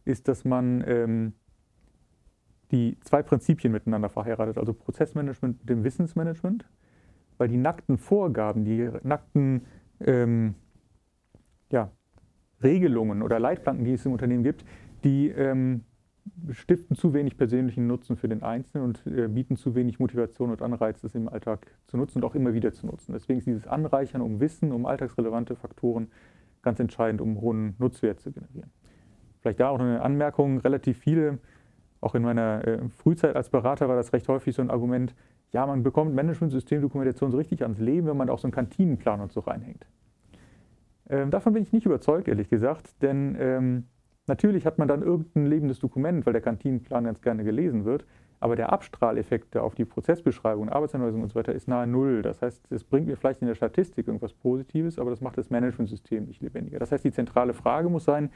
ist, 0.04 0.28
dass 0.28 0.44
man 0.44 0.84
ähm, 0.86 1.32
die 2.72 2.98
zwei 3.00 3.22
Prinzipien 3.22 3.72
miteinander 3.72 4.10
verheiratet, 4.10 4.58
also 4.58 4.74
Prozessmanagement 4.74 5.62
und 5.62 5.70
dem 5.70 5.82
Wissensmanagement, 5.82 6.68
weil 7.38 7.48
die 7.48 7.56
nackten 7.56 7.96
Vorgaben, 7.96 8.66
die 8.66 8.90
nackten 9.02 9.64
ähm, 10.00 10.56
ja, 11.70 11.90
Regelungen 12.62 13.22
oder 13.22 13.40
Leitplanken, 13.40 13.86
die 13.86 13.94
es 13.94 14.04
im 14.04 14.12
Unternehmen 14.12 14.42
gibt, 14.42 14.66
die 15.04 15.30
ähm, 15.30 15.84
stiften 16.50 16.96
zu 16.96 17.14
wenig 17.14 17.36
persönlichen 17.36 17.86
Nutzen 17.86 18.16
für 18.16 18.28
den 18.28 18.42
Einzelnen 18.42 18.84
und 18.84 19.06
äh, 19.06 19.28
bieten 19.28 19.56
zu 19.56 19.74
wenig 19.74 19.98
Motivation 19.98 20.50
und 20.50 20.62
Anreiz, 20.62 21.00
das 21.00 21.14
im 21.14 21.28
Alltag 21.28 21.66
zu 21.86 21.96
nutzen 21.96 22.18
und 22.18 22.24
auch 22.24 22.34
immer 22.34 22.54
wieder 22.54 22.72
zu 22.72 22.86
nutzen. 22.86 23.12
Deswegen 23.12 23.38
ist 23.38 23.46
dieses 23.46 23.66
Anreichern 23.66 24.20
um 24.20 24.40
Wissen, 24.40 24.72
um 24.72 24.86
alltagsrelevante 24.86 25.56
Faktoren 25.56 26.08
ganz 26.62 26.78
entscheidend, 26.80 27.20
um 27.20 27.40
hohen 27.40 27.74
Nutzwert 27.78 28.20
zu 28.20 28.30
generieren. 28.30 28.70
Vielleicht 29.40 29.60
da 29.60 29.70
auch 29.70 29.80
eine 29.80 30.02
Anmerkung, 30.02 30.58
relativ 30.58 30.98
viele, 30.98 31.38
auch 32.00 32.14
in 32.14 32.22
meiner 32.22 32.66
äh, 32.66 32.88
Frühzeit 32.88 33.36
als 33.36 33.50
Berater 33.50 33.88
war 33.88 33.96
das 33.96 34.12
recht 34.12 34.28
häufig 34.28 34.54
so 34.54 34.62
ein 34.62 34.70
Argument, 34.70 35.14
ja, 35.52 35.66
man 35.66 35.82
bekommt 35.82 36.14
Management-Systemdokumentation 36.14 37.30
so 37.30 37.36
richtig 37.36 37.62
ans 37.62 37.78
Leben, 37.78 38.06
wenn 38.06 38.16
man 38.16 38.30
auch 38.30 38.38
so 38.38 38.46
einen 38.46 38.52
Kantinenplan 38.52 39.20
und 39.20 39.32
so 39.32 39.40
reinhängt. 39.40 39.86
Ähm, 41.10 41.30
davon 41.30 41.52
bin 41.52 41.62
ich 41.62 41.72
nicht 41.72 41.84
überzeugt, 41.84 42.28
ehrlich 42.28 42.48
gesagt, 42.48 43.02
denn 43.02 43.36
ähm, 43.38 43.84
Natürlich 44.32 44.64
hat 44.64 44.78
man 44.78 44.88
dann 44.88 45.02
irgendein 45.02 45.44
lebendes 45.44 45.78
Dokument, 45.78 46.24
weil 46.24 46.32
der 46.32 46.40
Kantinenplan 46.40 47.04
ganz 47.04 47.20
gerne 47.20 47.44
gelesen 47.44 47.84
wird, 47.84 48.06
aber 48.40 48.56
der 48.56 48.72
Abstrahleffekt 48.72 49.58
auf 49.58 49.74
die 49.74 49.84
Prozessbeschreibung, 49.84 50.70
Arbeitsanweisung 50.70 51.20
und 51.20 51.28
so 51.28 51.34
weiter 51.34 51.52
ist 51.52 51.68
nahe 51.68 51.86
Null. 51.86 52.22
Das 52.22 52.40
heißt, 52.40 52.64
es 52.70 52.82
bringt 52.82 53.08
mir 53.08 53.18
vielleicht 53.18 53.42
in 53.42 53.48
der 53.48 53.54
Statistik 53.54 54.06
irgendwas 54.06 54.32
Positives, 54.32 54.98
aber 54.98 55.10
das 55.10 55.20
macht 55.20 55.36
das 55.36 55.50
Managementsystem 55.50 56.24
nicht 56.24 56.40
lebendiger. 56.40 56.78
Das 56.78 56.92
heißt, 56.92 57.04
die 57.04 57.12
zentrale 57.12 57.52
Frage 57.52 57.90
muss 57.90 58.06
sein, 58.06 58.30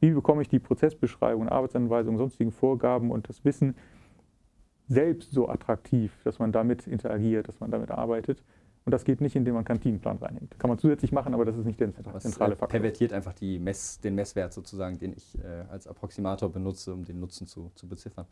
wie 0.00 0.12
bekomme 0.12 0.40
ich 0.40 0.48
die 0.48 0.58
Prozessbeschreibung, 0.58 1.50
Arbeitsanweisung, 1.50 2.16
sonstigen 2.16 2.50
Vorgaben 2.50 3.10
und 3.10 3.28
das 3.28 3.44
Wissen 3.44 3.74
selbst 4.88 5.32
so 5.32 5.50
attraktiv, 5.50 6.18
dass 6.24 6.38
man 6.38 6.52
damit 6.52 6.86
interagiert, 6.86 7.46
dass 7.46 7.60
man 7.60 7.70
damit 7.70 7.90
arbeitet 7.90 8.42
und 8.84 8.92
das 8.92 9.04
geht 9.04 9.20
nicht, 9.20 9.36
indem 9.36 9.54
man 9.54 9.64
Kantinenplan 9.64 10.18
reinhängt. 10.18 10.58
Kann 10.58 10.68
man 10.68 10.78
zusätzlich 10.78 11.12
machen, 11.12 11.34
aber 11.34 11.44
das 11.44 11.56
ist 11.56 11.64
nicht 11.64 11.78
der 11.78 11.92
zentrale 11.94 12.56
Faktor. 12.56 12.68
pervertiert 12.68 13.12
einfach 13.12 13.32
die 13.32 13.58
Mess, 13.58 14.00
den 14.00 14.14
Messwert 14.14 14.52
sozusagen, 14.52 14.98
den 14.98 15.12
ich 15.16 15.38
äh, 15.38 15.64
als 15.70 15.86
Approximator 15.86 16.50
benutze, 16.50 16.92
um 16.92 17.04
den 17.04 17.20
Nutzen 17.20 17.46
zu, 17.46 17.70
zu 17.74 17.88
beziffern. 17.88 18.26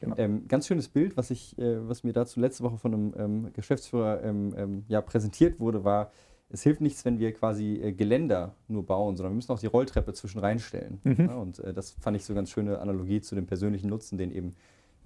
Genau. 0.00 0.16
Ähm, 0.18 0.46
ganz 0.46 0.66
schönes 0.66 0.88
Bild, 0.88 1.16
was, 1.16 1.30
ich, 1.30 1.58
äh, 1.58 1.88
was 1.88 2.04
mir 2.04 2.12
dazu 2.12 2.38
letzte 2.38 2.62
Woche 2.62 2.78
von 2.78 2.94
einem 2.94 3.14
ähm, 3.16 3.52
Geschäftsführer 3.52 4.22
ähm, 4.22 4.54
ähm, 4.56 4.84
ja, 4.88 5.00
präsentiert 5.00 5.58
wurde, 5.58 5.84
war, 5.84 6.12
es 6.48 6.62
hilft 6.62 6.80
nichts, 6.80 7.04
wenn 7.04 7.18
wir 7.18 7.32
quasi 7.32 7.80
äh, 7.82 7.92
Geländer 7.92 8.54
nur 8.68 8.86
bauen, 8.86 9.16
sondern 9.16 9.32
wir 9.32 9.36
müssen 9.36 9.52
auch 9.52 9.58
die 9.58 9.66
Rolltreppe 9.66 10.12
zwischen 10.12 10.38
reinstellen. 10.38 11.00
Mhm. 11.02 11.16
Ja, 11.18 11.34
und 11.36 11.58
äh, 11.58 11.72
das 11.72 11.92
fand 12.00 12.16
ich 12.16 12.24
so 12.24 12.32
eine 12.32 12.38
ganz 12.38 12.50
schöne 12.50 12.78
Analogie 12.78 13.20
zu 13.20 13.34
dem 13.34 13.46
persönlichen 13.46 13.88
Nutzen, 13.88 14.18
den 14.18 14.30
eben 14.30 14.54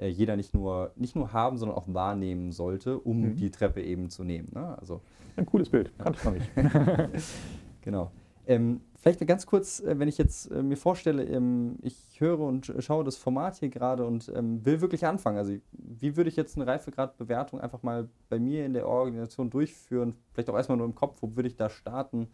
äh, 0.00 0.08
jeder 0.08 0.36
nicht 0.36 0.54
nur, 0.54 0.92
nicht 0.96 1.14
nur 1.14 1.32
haben, 1.32 1.58
sondern 1.58 1.76
auch 1.76 1.86
wahrnehmen 1.88 2.52
sollte, 2.52 2.98
um 2.98 3.20
mhm. 3.20 3.36
die 3.36 3.50
Treppe 3.50 3.82
eben 3.82 4.08
zu 4.08 4.24
nehmen. 4.24 4.48
Ne? 4.52 4.78
Also, 4.78 5.02
Ein 5.36 5.46
cooles 5.46 5.68
Bild, 5.68 5.96
kannte 5.98 6.18
ich 6.18 6.24
noch 6.24 6.32
nicht. 6.32 6.50
genau. 7.82 8.10
Ähm, 8.46 8.80
vielleicht 8.96 9.24
ganz 9.26 9.46
kurz, 9.46 9.80
äh, 9.80 9.98
wenn 9.98 10.08
ich 10.08 10.18
jetzt 10.18 10.50
äh, 10.50 10.62
mir 10.62 10.76
vorstelle, 10.76 11.24
ähm, 11.24 11.76
ich 11.82 12.20
höre 12.20 12.40
und 12.40 12.72
schaue 12.78 13.04
das 13.04 13.16
Format 13.16 13.56
hier 13.56 13.68
gerade 13.68 14.04
und 14.06 14.32
ähm, 14.34 14.64
will 14.64 14.80
wirklich 14.80 15.06
anfangen. 15.06 15.36
Also 15.36 15.54
wie 15.72 16.16
würde 16.16 16.28
ich 16.28 16.36
jetzt 16.36 16.56
eine 16.56 16.66
Reifegradbewertung 16.66 17.60
einfach 17.60 17.82
mal 17.82 18.08
bei 18.28 18.38
mir 18.38 18.64
in 18.64 18.72
der 18.72 18.88
Organisation 18.88 19.50
durchführen? 19.50 20.16
Vielleicht 20.32 20.48
auch 20.50 20.56
erstmal 20.56 20.78
nur 20.78 20.86
im 20.86 20.94
Kopf, 20.94 21.18
wo 21.20 21.36
würde 21.36 21.48
ich 21.48 21.56
da 21.56 21.68
starten? 21.68 22.28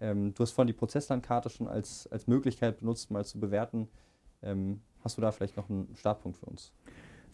Ähm, 0.00 0.34
du 0.34 0.42
hast 0.42 0.50
vorhin 0.50 0.66
die 0.66 0.78
Prozesslandkarte 0.78 1.48
schon 1.50 1.68
als, 1.68 2.08
als 2.10 2.26
Möglichkeit 2.26 2.80
benutzt, 2.80 3.10
mal 3.10 3.24
zu 3.24 3.38
bewerten. 3.38 3.88
Ähm, 4.42 4.80
hast 5.02 5.16
du 5.16 5.22
da 5.22 5.30
vielleicht 5.30 5.56
noch 5.56 5.70
einen 5.70 5.94
Startpunkt 5.94 6.38
für 6.38 6.46
uns? 6.46 6.72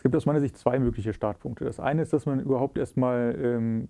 Es 0.00 0.02
gibt 0.02 0.16
aus 0.16 0.24
meiner 0.24 0.40
Sicht 0.40 0.56
zwei 0.56 0.78
mögliche 0.78 1.12
Startpunkte. 1.12 1.66
Das 1.66 1.78
eine 1.78 2.00
ist, 2.00 2.14
dass 2.14 2.24
man 2.24 2.40
überhaupt 2.40 2.78
erstmal 2.78 3.38
ähm, 3.38 3.88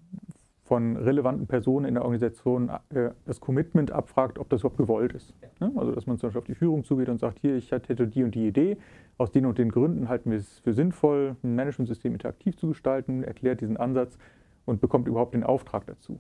von 0.65 0.97
relevanten 0.97 1.47
Personen 1.47 1.87
in 1.87 1.95
der 1.95 2.03
Organisation 2.03 2.69
äh, 2.93 3.11
das 3.27 3.39
Commitment 3.39 3.93
abfragt, 3.93 4.37
ob 4.41 4.49
das 4.49 4.63
überhaupt 4.63 4.77
gewollt 4.77 5.13
ist. 5.13 5.33
Ja. 5.61 5.71
Also 5.77 5.93
dass 5.93 6.09
man 6.09 6.19
zum 6.19 6.27
Beispiel 6.27 6.41
auf 6.41 6.47
die 6.47 6.57
Führung 6.57 6.83
zugeht 6.83 7.09
und 7.09 7.21
sagt, 7.21 7.39
hier, 7.39 7.55
ich 7.55 7.71
hätte 7.71 8.09
die 8.09 8.25
und 8.25 8.35
die 8.35 8.49
Idee, 8.49 8.77
aus 9.19 9.31
den 9.31 9.47
und 9.47 9.59
den 9.59 9.71
Gründen 9.71 10.09
halten 10.09 10.33
wir 10.33 10.39
es 10.39 10.59
für 10.59 10.73
sinnvoll, 10.73 11.37
ein 11.45 11.55
Managementsystem 11.55 12.13
interaktiv 12.13 12.57
zu 12.57 12.71
gestalten, 12.71 13.23
erklärt 13.23 13.61
diesen 13.61 13.77
Ansatz 13.77 14.19
und 14.65 14.81
bekommt 14.81 15.07
überhaupt 15.07 15.35
den 15.35 15.45
Auftrag 15.45 15.87
dazu. 15.87 16.19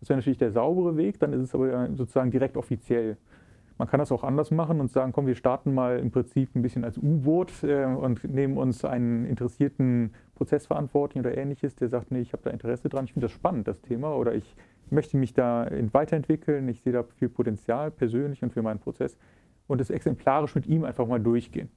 Das 0.00 0.10
wäre 0.10 0.18
natürlich 0.18 0.40
der 0.40 0.52
saubere 0.52 0.98
Weg, 0.98 1.18
dann 1.20 1.32
ist 1.32 1.40
es 1.40 1.54
aber 1.54 1.88
sozusagen 1.94 2.30
direkt 2.30 2.58
offiziell. 2.58 3.16
Man 3.82 3.88
kann 3.88 3.98
das 3.98 4.12
auch 4.12 4.22
anders 4.22 4.52
machen 4.52 4.78
und 4.78 4.92
sagen, 4.92 5.10
komm, 5.10 5.26
wir 5.26 5.34
starten 5.34 5.74
mal 5.74 5.98
im 5.98 6.12
Prinzip 6.12 6.54
ein 6.54 6.62
bisschen 6.62 6.84
als 6.84 6.98
U-Boot 6.98 7.64
äh, 7.64 7.84
und 7.84 8.22
nehmen 8.22 8.56
uns 8.56 8.84
einen 8.84 9.26
interessierten 9.26 10.14
Prozessverantwortlichen 10.36 11.26
oder 11.26 11.36
ähnliches, 11.36 11.74
der 11.74 11.88
sagt, 11.88 12.12
nee, 12.12 12.20
ich 12.20 12.32
habe 12.32 12.44
da 12.44 12.50
Interesse 12.50 12.88
dran, 12.88 13.06
ich 13.06 13.14
finde 13.14 13.24
das 13.24 13.32
spannend, 13.32 13.66
das 13.66 13.80
Thema, 13.80 14.14
oder 14.14 14.36
ich 14.36 14.54
möchte 14.90 15.16
mich 15.16 15.34
da 15.34 15.68
weiterentwickeln, 15.90 16.68
ich 16.68 16.80
sehe 16.82 16.92
da 16.92 17.02
viel 17.02 17.28
Potenzial 17.28 17.90
persönlich 17.90 18.44
und 18.44 18.52
für 18.52 18.62
meinen 18.62 18.78
Prozess. 18.78 19.18
Und 19.66 19.80
das 19.80 19.90
exemplarisch 19.90 20.54
mit 20.54 20.68
ihm 20.68 20.84
einfach 20.84 21.08
mal 21.08 21.18
durchgehen. 21.18 21.68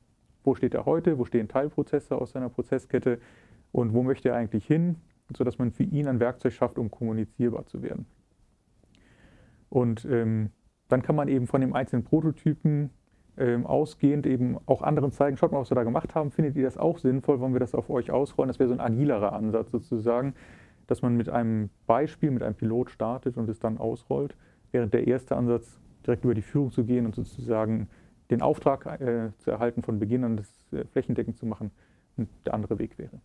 Wo 0.44 0.54
steht 0.54 0.76
er 0.76 0.86
heute, 0.86 1.18
wo 1.18 1.26
stehen 1.26 1.48
Teilprozesse 1.48 2.16
aus 2.22 2.34
seiner 2.34 2.50
Prozesskette? 2.50 3.18
Und 3.72 3.96
wo 3.96 4.04
möchte 4.04 4.30
er 4.30 4.36
eigentlich 4.36 4.68
hin, 4.68 4.98
sodass 5.36 5.58
man 5.58 5.72
für 5.72 5.82
ihn 5.82 6.08
ein 6.08 6.20
Werkzeug 6.20 6.54
schafft, 6.54 6.78
um 6.78 6.92
kommunizierbar 6.92 7.66
zu 7.66 7.82
werden. 7.82 8.06
Und 9.70 10.06
ähm, 10.06 10.52
dann 10.88 11.02
kann 11.02 11.16
man 11.16 11.28
eben 11.28 11.48
von 11.48 11.62
dem 11.62 11.74
einzelnen 11.74 12.04
Prototypen 12.04 12.92
ähm, 13.38 13.66
ausgehend 13.66 14.26
eben 14.26 14.58
auch 14.66 14.82
anderen 14.82 15.12
zeigen, 15.12 15.38
schaut 15.38 15.52
mal, 15.52 15.60
was 15.60 15.72
wir 15.72 15.76
da 15.76 15.84
gemacht 15.84 16.16
haben, 16.16 16.32
findet 16.32 16.56
ihr 16.56 16.64
das 16.64 16.78
auch 16.78 17.00
sinnvoll, 17.00 17.40
wollen 17.40 17.54
wir 17.54 17.60
das 17.60 17.76
auf 17.76 17.90
euch 17.90 18.12
ausrollen? 18.12 18.48
Das 18.48 18.60
wäre 18.60 18.70
so 18.70 18.76
ein 18.76 18.80
agilerer 18.80 19.34
Ansatz 19.34 19.72
sozusagen, 19.72 20.36
dass 20.88 21.02
man 21.02 21.18
mit 21.18 21.30
einem 21.30 21.70
Beispiel, 21.88 22.32
mit 22.32 22.44
einem 22.44 22.56
Pilot 22.56 22.92
startet 22.92 23.38
und 23.38 23.50
es 23.50 23.60
dann 23.60 23.78
ausrollt, 23.78 24.36
während 24.72 24.94
der 24.94 25.08
erste 25.08 25.36
Ansatz, 25.36 25.80
direkt 26.06 26.24
über 26.24 26.36
die 26.36 26.44
Führung 26.44 26.72
zu 26.72 26.86
gehen 26.86 27.06
und 27.06 27.16
sozusagen 27.16 27.90
den 28.30 28.42
Auftrag 28.42 28.86
äh, 29.02 29.32
zu 29.40 29.52
erhalten 29.52 29.82
von 29.82 30.00
Beginn 30.00 30.24
an 30.24 30.38
das 30.38 30.50
äh, 30.72 30.86
flächendeckend 30.86 31.38
zu 31.38 31.46
machen, 31.46 31.72
der 32.46 32.54
andere 32.54 32.80
Weg 32.80 32.98
wäre. 32.98 33.20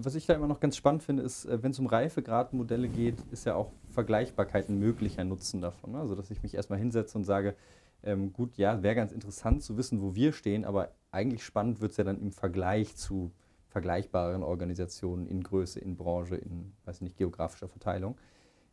Was 0.00 0.14
ich 0.14 0.26
da 0.26 0.34
immer 0.34 0.46
noch 0.46 0.60
ganz 0.60 0.76
spannend 0.76 1.02
finde, 1.02 1.24
ist, 1.24 1.44
äh, 1.46 1.60
wenn 1.60 1.72
es 1.72 1.78
um 1.80 1.86
Reifegradmodelle 1.86 2.88
geht, 2.88 3.16
ist 3.32 3.46
ja 3.46 3.56
auch 3.56 3.72
Vergleichbarkeit 3.90 4.68
ein 4.68 4.78
möglicher 4.78 5.24
Nutzen 5.24 5.60
davon. 5.60 5.92
Ne? 5.92 5.98
Also, 5.98 6.14
dass 6.14 6.30
ich 6.30 6.40
mich 6.42 6.54
erstmal 6.54 6.78
hinsetze 6.78 7.18
und 7.18 7.24
sage, 7.24 7.56
ähm, 8.04 8.32
gut, 8.32 8.56
ja, 8.56 8.82
wäre 8.84 8.94
ganz 8.94 9.10
interessant 9.10 9.64
zu 9.64 9.76
wissen, 9.76 10.00
wo 10.00 10.14
wir 10.14 10.32
stehen, 10.32 10.64
aber 10.64 10.92
eigentlich 11.10 11.42
spannend 11.44 11.80
wird 11.80 11.90
es 11.90 11.96
ja 11.96 12.04
dann 12.04 12.20
im 12.20 12.30
Vergleich 12.30 12.94
zu 12.94 13.32
vergleichbaren 13.70 14.44
Organisationen 14.44 15.26
in 15.26 15.42
Größe, 15.42 15.80
in 15.80 15.96
Branche, 15.96 16.36
in, 16.36 16.72
weiß 16.84 17.00
nicht, 17.00 17.16
geografischer 17.16 17.68
Verteilung. 17.68 18.16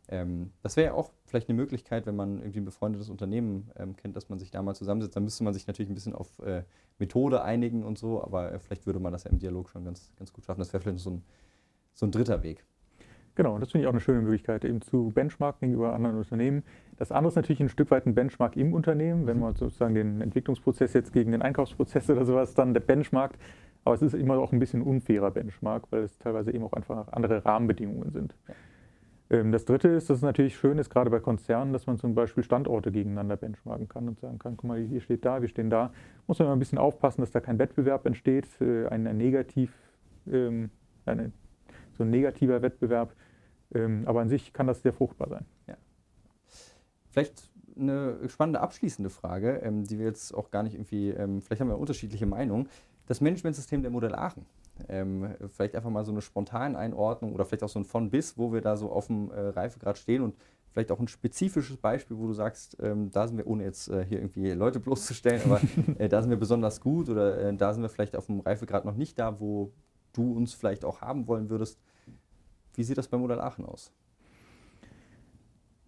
Ähm, 0.09 0.51
das 0.61 0.77
wäre 0.77 0.87
ja 0.87 0.93
auch 0.93 1.11
vielleicht 1.25 1.49
eine 1.49 1.55
Möglichkeit, 1.55 2.05
wenn 2.05 2.15
man 2.15 2.39
irgendwie 2.39 2.59
ein 2.59 2.65
befreundetes 2.65 3.09
Unternehmen 3.09 3.71
ähm, 3.77 3.95
kennt, 3.95 4.15
dass 4.15 4.29
man 4.29 4.39
sich 4.39 4.51
da 4.51 4.61
mal 4.61 4.75
zusammensetzt. 4.75 5.15
Da 5.15 5.19
müsste 5.19 5.43
man 5.43 5.53
sich 5.53 5.67
natürlich 5.67 5.89
ein 5.89 5.95
bisschen 5.95 6.13
auf 6.13 6.39
äh, 6.39 6.63
Methode 6.99 7.43
einigen 7.43 7.83
und 7.83 7.97
so, 7.97 8.23
aber 8.23 8.51
äh, 8.51 8.59
vielleicht 8.59 8.85
würde 8.85 8.99
man 8.99 9.11
das 9.11 9.23
ja 9.23 9.31
im 9.31 9.39
Dialog 9.39 9.69
schon 9.69 9.85
ganz, 9.85 10.11
ganz 10.17 10.31
gut 10.33 10.45
schaffen. 10.45 10.59
Das 10.59 10.73
wäre 10.73 10.81
vielleicht 10.81 10.99
so 10.99 11.11
ein, 11.11 11.23
so 11.93 12.05
ein 12.05 12.11
dritter 12.11 12.43
Weg. 12.43 12.63
Genau, 13.35 13.59
das 13.59 13.71
finde 13.71 13.83
ich 13.83 13.87
auch 13.87 13.93
eine 13.93 13.99
schöne 13.99 14.21
Möglichkeit, 14.21 14.63
eben 14.63 14.81
zu 14.81 15.11
benchmarken 15.13 15.67
gegenüber 15.67 15.93
anderen 15.93 16.17
Unternehmen. 16.17 16.63
Das 16.97 17.11
andere 17.11 17.29
ist 17.29 17.35
natürlich 17.35 17.59
ein 17.59 17.67
Stück 17.67 17.91
weit 17.91 18.05
ein 18.05 18.15
Benchmark 18.15 18.55
im 18.55 18.73
Unternehmen, 18.73 19.27
wenn 19.27 19.37
mhm. 19.37 19.43
man 19.43 19.55
sozusagen 19.55 19.93
den 19.93 20.21
Entwicklungsprozess 20.21 20.93
jetzt 20.93 21.11
gegen 21.11 21.33
den 21.33 21.41
Einkaufsprozess 21.41 22.09
oder 22.09 22.23
sowas 22.23 22.53
dann 22.53 22.73
der 22.73 22.79
benchmarkt. 22.79 23.37
Aber 23.83 23.93
es 23.93 24.01
ist 24.01 24.13
immer 24.13 24.37
auch 24.37 24.53
ein 24.53 24.59
bisschen 24.59 24.81
unfairer 24.81 25.31
Benchmark, 25.31 25.91
weil 25.91 26.03
es 26.03 26.17
teilweise 26.17 26.51
eben 26.51 26.63
auch 26.63 26.73
einfach 26.73 27.09
andere 27.09 27.43
Rahmenbedingungen 27.43 28.11
sind. 28.11 28.35
Ja. 28.47 28.55
Ähm, 29.29 29.51
das 29.51 29.65
Dritte 29.65 29.89
ist, 29.89 30.09
dass 30.09 30.17
es 30.17 30.23
natürlich 30.23 30.55
schön 30.55 30.77
ist, 30.77 30.89
gerade 30.89 31.09
bei 31.09 31.19
Konzernen, 31.19 31.73
dass 31.73 31.87
man 31.87 31.97
zum 31.97 32.13
Beispiel 32.13 32.43
Standorte 32.43 32.91
gegeneinander 32.91 33.37
benchmarken 33.37 33.87
kann 33.87 34.07
und 34.07 34.19
sagen 34.19 34.39
kann, 34.39 34.57
guck 34.57 34.67
mal, 34.67 34.79
hier 34.79 35.01
steht 35.01 35.25
da, 35.25 35.41
wir 35.41 35.49
stehen 35.49 35.69
da. 35.69 35.91
Muss 36.27 36.39
man 36.39 36.47
immer 36.47 36.55
ein 36.55 36.59
bisschen 36.59 36.77
aufpassen, 36.77 37.21
dass 37.21 37.31
da 37.31 37.39
kein 37.39 37.59
Wettbewerb 37.59 38.05
entsteht, 38.05 38.47
ein, 38.61 39.07
ein 39.07 39.17
Negativ, 39.17 39.73
ähm, 40.31 40.69
so 41.05 42.03
ein 42.03 42.09
negativer 42.09 42.61
Wettbewerb. 42.61 43.13
Ähm, 43.73 44.03
aber 44.05 44.21
an 44.21 44.29
sich 44.29 44.53
kann 44.53 44.67
das 44.67 44.81
sehr 44.83 44.93
fruchtbar 44.93 45.29
sein. 45.29 45.45
Ja. 45.67 45.75
Vielleicht 47.09 47.49
eine 47.77 48.29
spannende 48.29 48.61
abschließende 48.61 49.09
Frage, 49.09 49.61
die 49.87 49.97
wir 49.97 50.05
jetzt 50.05 50.33
auch 50.33 50.51
gar 50.51 50.63
nicht 50.63 50.75
irgendwie, 50.75 51.11
vielleicht 51.41 51.59
haben 51.59 51.67
wir 51.67 51.77
unterschiedliche 51.77 52.25
Meinungen. 52.25 52.69
Das 53.07 53.21
Managementsystem 53.21 53.81
der 53.81 53.91
Modell 53.91 54.15
Aachen 54.15 54.45
ähm, 54.89 55.35
vielleicht 55.49 55.75
einfach 55.75 55.89
mal 55.89 56.03
so 56.03 56.11
eine 56.11 56.21
spontane 56.21 56.77
Einordnung 56.77 57.33
oder 57.33 57.45
vielleicht 57.45 57.63
auch 57.63 57.69
so 57.69 57.79
ein 57.79 57.85
von 57.85 58.09
bis, 58.09 58.37
wo 58.37 58.53
wir 58.53 58.61
da 58.61 58.77
so 58.77 58.91
auf 58.91 59.07
dem 59.07 59.31
äh, 59.31 59.39
Reifegrad 59.39 59.97
stehen 59.97 60.21
und 60.21 60.35
vielleicht 60.71 60.91
auch 60.91 60.99
ein 60.99 61.07
spezifisches 61.07 61.77
Beispiel, 61.77 62.17
wo 62.17 62.27
du 62.27 62.33
sagst, 62.33 62.77
ähm, 62.81 63.09
da 63.11 63.27
sind 63.27 63.37
wir, 63.37 63.47
ohne 63.47 63.63
jetzt 63.63 63.87
äh, 63.87 64.05
hier 64.05 64.19
irgendwie 64.19 64.51
Leute 64.51 64.79
bloßzustellen, 64.79 65.41
aber 65.45 65.61
äh, 65.97 66.09
da 66.09 66.21
sind 66.21 66.29
wir 66.29 66.37
besonders 66.37 66.81
gut 66.81 67.09
oder 67.09 67.39
äh, 67.39 67.55
da 67.55 67.73
sind 67.73 67.81
wir 67.81 67.89
vielleicht 67.89 68.15
auf 68.15 68.25
dem 68.25 68.41
Reifegrad 68.41 68.85
noch 68.85 68.95
nicht 68.95 69.17
da, 69.17 69.39
wo 69.39 69.71
du 70.13 70.33
uns 70.33 70.53
vielleicht 70.53 70.83
auch 70.83 71.01
haben 71.01 71.27
wollen 71.27 71.49
würdest. 71.49 71.79
Wie 72.73 72.83
sieht 72.83 72.97
das 72.97 73.07
bei 73.07 73.17
Modell 73.17 73.39
Aachen 73.39 73.65
aus? 73.65 73.91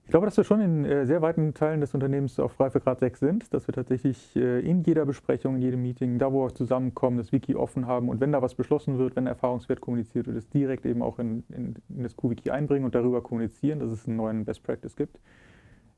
Ich 0.07 0.11
glaube, 0.11 0.25
dass 0.25 0.37
wir 0.37 0.45
schon 0.45 0.61
in 0.61 0.85
äh, 0.85 1.05
sehr 1.05 1.21
weiten 1.21 1.53
Teilen 1.53 1.81
des 1.81 1.93
Unternehmens 1.93 2.39
auf 2.39 2.57
Reifegrad 2.57 3.01
6 3.01 3.19
sind, 3.19 3.53
dass 3.53 3.67
wir 3.67 3.73
tatsächlich 3.73 4.37
äh, 4.37 4.61
in 4.61 4.81
jeder 4.83 5.05
Besprechung, 5.05 5.57
in 5.57 5.61
jedem 5.61 5.81
Meeting, 5.81 6.17
da 6.17 6.31
wo 6.31 6.45
wir 6.45 6.55
zusammenkommen, 6.55 7.17
das 7.17 7.33
Wiki 7.33 7.55
offen 7.55 7.87
haben 7.87 8.07
und 8.07 8.21
wenn 8.21 8.31
da 8.31 8.41
was 8.41 8.55
beschlossen 8.55 8.97
wird, 8.99 9.17
wenn 9.17 9.27
Erfahrungswert 9.27 9.81
kommuniziert 9.81 10.27
wird, 10.27 10.37
es 10.37 10.47
direkt 10.47 10.85
eben 10.85 11.01
auch 11.01 11.19
in, 11.19 11.43
in, 11.49 11.75
in 11.89 12.03
das 12.03 12.15
QWiki 12.15 12.51
einbringen 12.51 12.85
und 12.85 12.95
darüber 12.95 13.21
kommunizieren, 13.21 13.79
dass 13.79 13.91
es 13.91 14.07
einen 14.07 14.15
neuen 14.15 14.45
Best 14.45 14.63
Practice 14.63 14.95
gibt. 14.95 15.19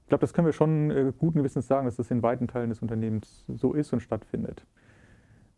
Ich 0.01 0.09
glaube, 0.09 0.21
das 0.21 0.33
können 0.33 0.47
wir 0.47 0.53
schon 0.53 0.89
äh, 0.89 1.13
guten 1.15 1.37
Gewissens 1.37 1.67
sagen, 1.67 1.85
dass 1.85 1.97
das 1.97 2.09
in 2.09 2.23
weiten 2.23 2.47
Teilen 2.47 2.69
des 2.69 2.81
Unternehmens 2.81 3.45
so 3.47 3.73
ist 3.73 3.93
und 3.93 3.99
stattfindet. 3.99 4.65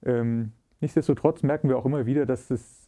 Ähm, 0.03 0.51
nichtsdestotrotz 0.81 1.41
merken 1.41 1.69
wir 1.69 1.77
auch 1.77 1.85
immer 1.85 2.05
wieder, 2.05 2.25
dass, 2.25 2.51
es, 2.51 2.85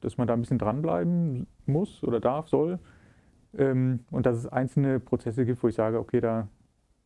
dass 0.00 0.16
man 0.16 0.26
da 0.26 0.32
ein 0.32 0.40
bisschen 0.40 0.58
dranbleiben 0.58 1.46
muss 1.66 2.02
oder 2.02 2.20
darf, 2.20 2.48
soll 2.48 2.78
ähm, 3.58 4.00
und 4.10 4.26
dass 4.26 4.36
es 4.36 4.46
einzelne 4.46 5.00
Prozesse 5.00 5.44
gibt, 5.44 5.62
wo 5.62 5.68
ich 5.68 5.74
sage, 5.74 5.98
okay, 5.98 6.20
da, 6.20 6.48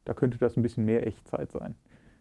da 0.05 0.15
könnte 0.15 0.39
das 0.39 0.57
ein 0.57 0.63
bisschen 0.63 0.85
mehr 0.85 1.07
Echtzeit 1.07 1.53
sein. 1.53 1.75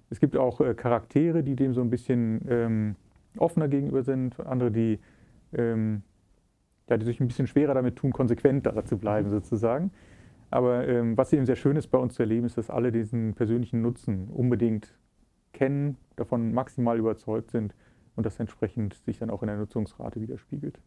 Es 0.09 0.19
gibt 0.19 0.37
auch 0.37 0.61
äh, 0.61 0.73
Charaktere, 0.73 1.43
die 1.43 1.55
dem 1.55 1.73
so 1.73 1.81
ein 1.81 1.89
bisschen 1.89 2.41
ähm, 2.49 2.95
offener 3.37 3.67
gegenüber 3.67 4.03
sind, 4.03 4.39
andere, 4.39 4.71
die, 4.71 4.99
ähm, 5.53 6.03
ja, 6.89 6.97
die 6.97 7.05
sich 7.05 7.19
ein 7.19 7.27
bisschen 7.27 7.47
schwerer 7.47 7.73
damit 7.73 7.97
tun, 7.97 8.11
konsequenter 8.11 8.85
zu 8.85 8.97
bleiben 8.97 9.29
sozusagen. 9.29 9.91
Aber 10.49 10.87
ähm, 10.87 11.17
was 11.17 11.33
eben 11.33 11.45
sehr 11.45 11.57
schön 11.57 11.75
ist 11.75 11.87
bei 11.87 11.97
uns 11.97 12.13
zu 12.15 12.23
erleben, 12.23 12.45
ist, 12.45 12.57
dass 12.57 12.69
alle 12.69 12.91
diesen 12.91 13.33
persönlichen 13.33 13.81
Nutzen 13.81 14.29
unbedingt 14.29 14.97
kennen, 15.51 15.97
davon 16.15 16.53
maximal 16.53 16.97
überzeugt 16.97 17.51
sind 17.51 17.75
und 18.15 18.25
das 18.25 18.39
entsprechend 18.39 18.93
sich 19.05 19.19
dann 19.19 19.29
auch 19.29 19.43
in 19.43 19.47
der 19.47 19.57
Nutzungsrate 19.57 20.21
widerspiegelt. 20.21 20.79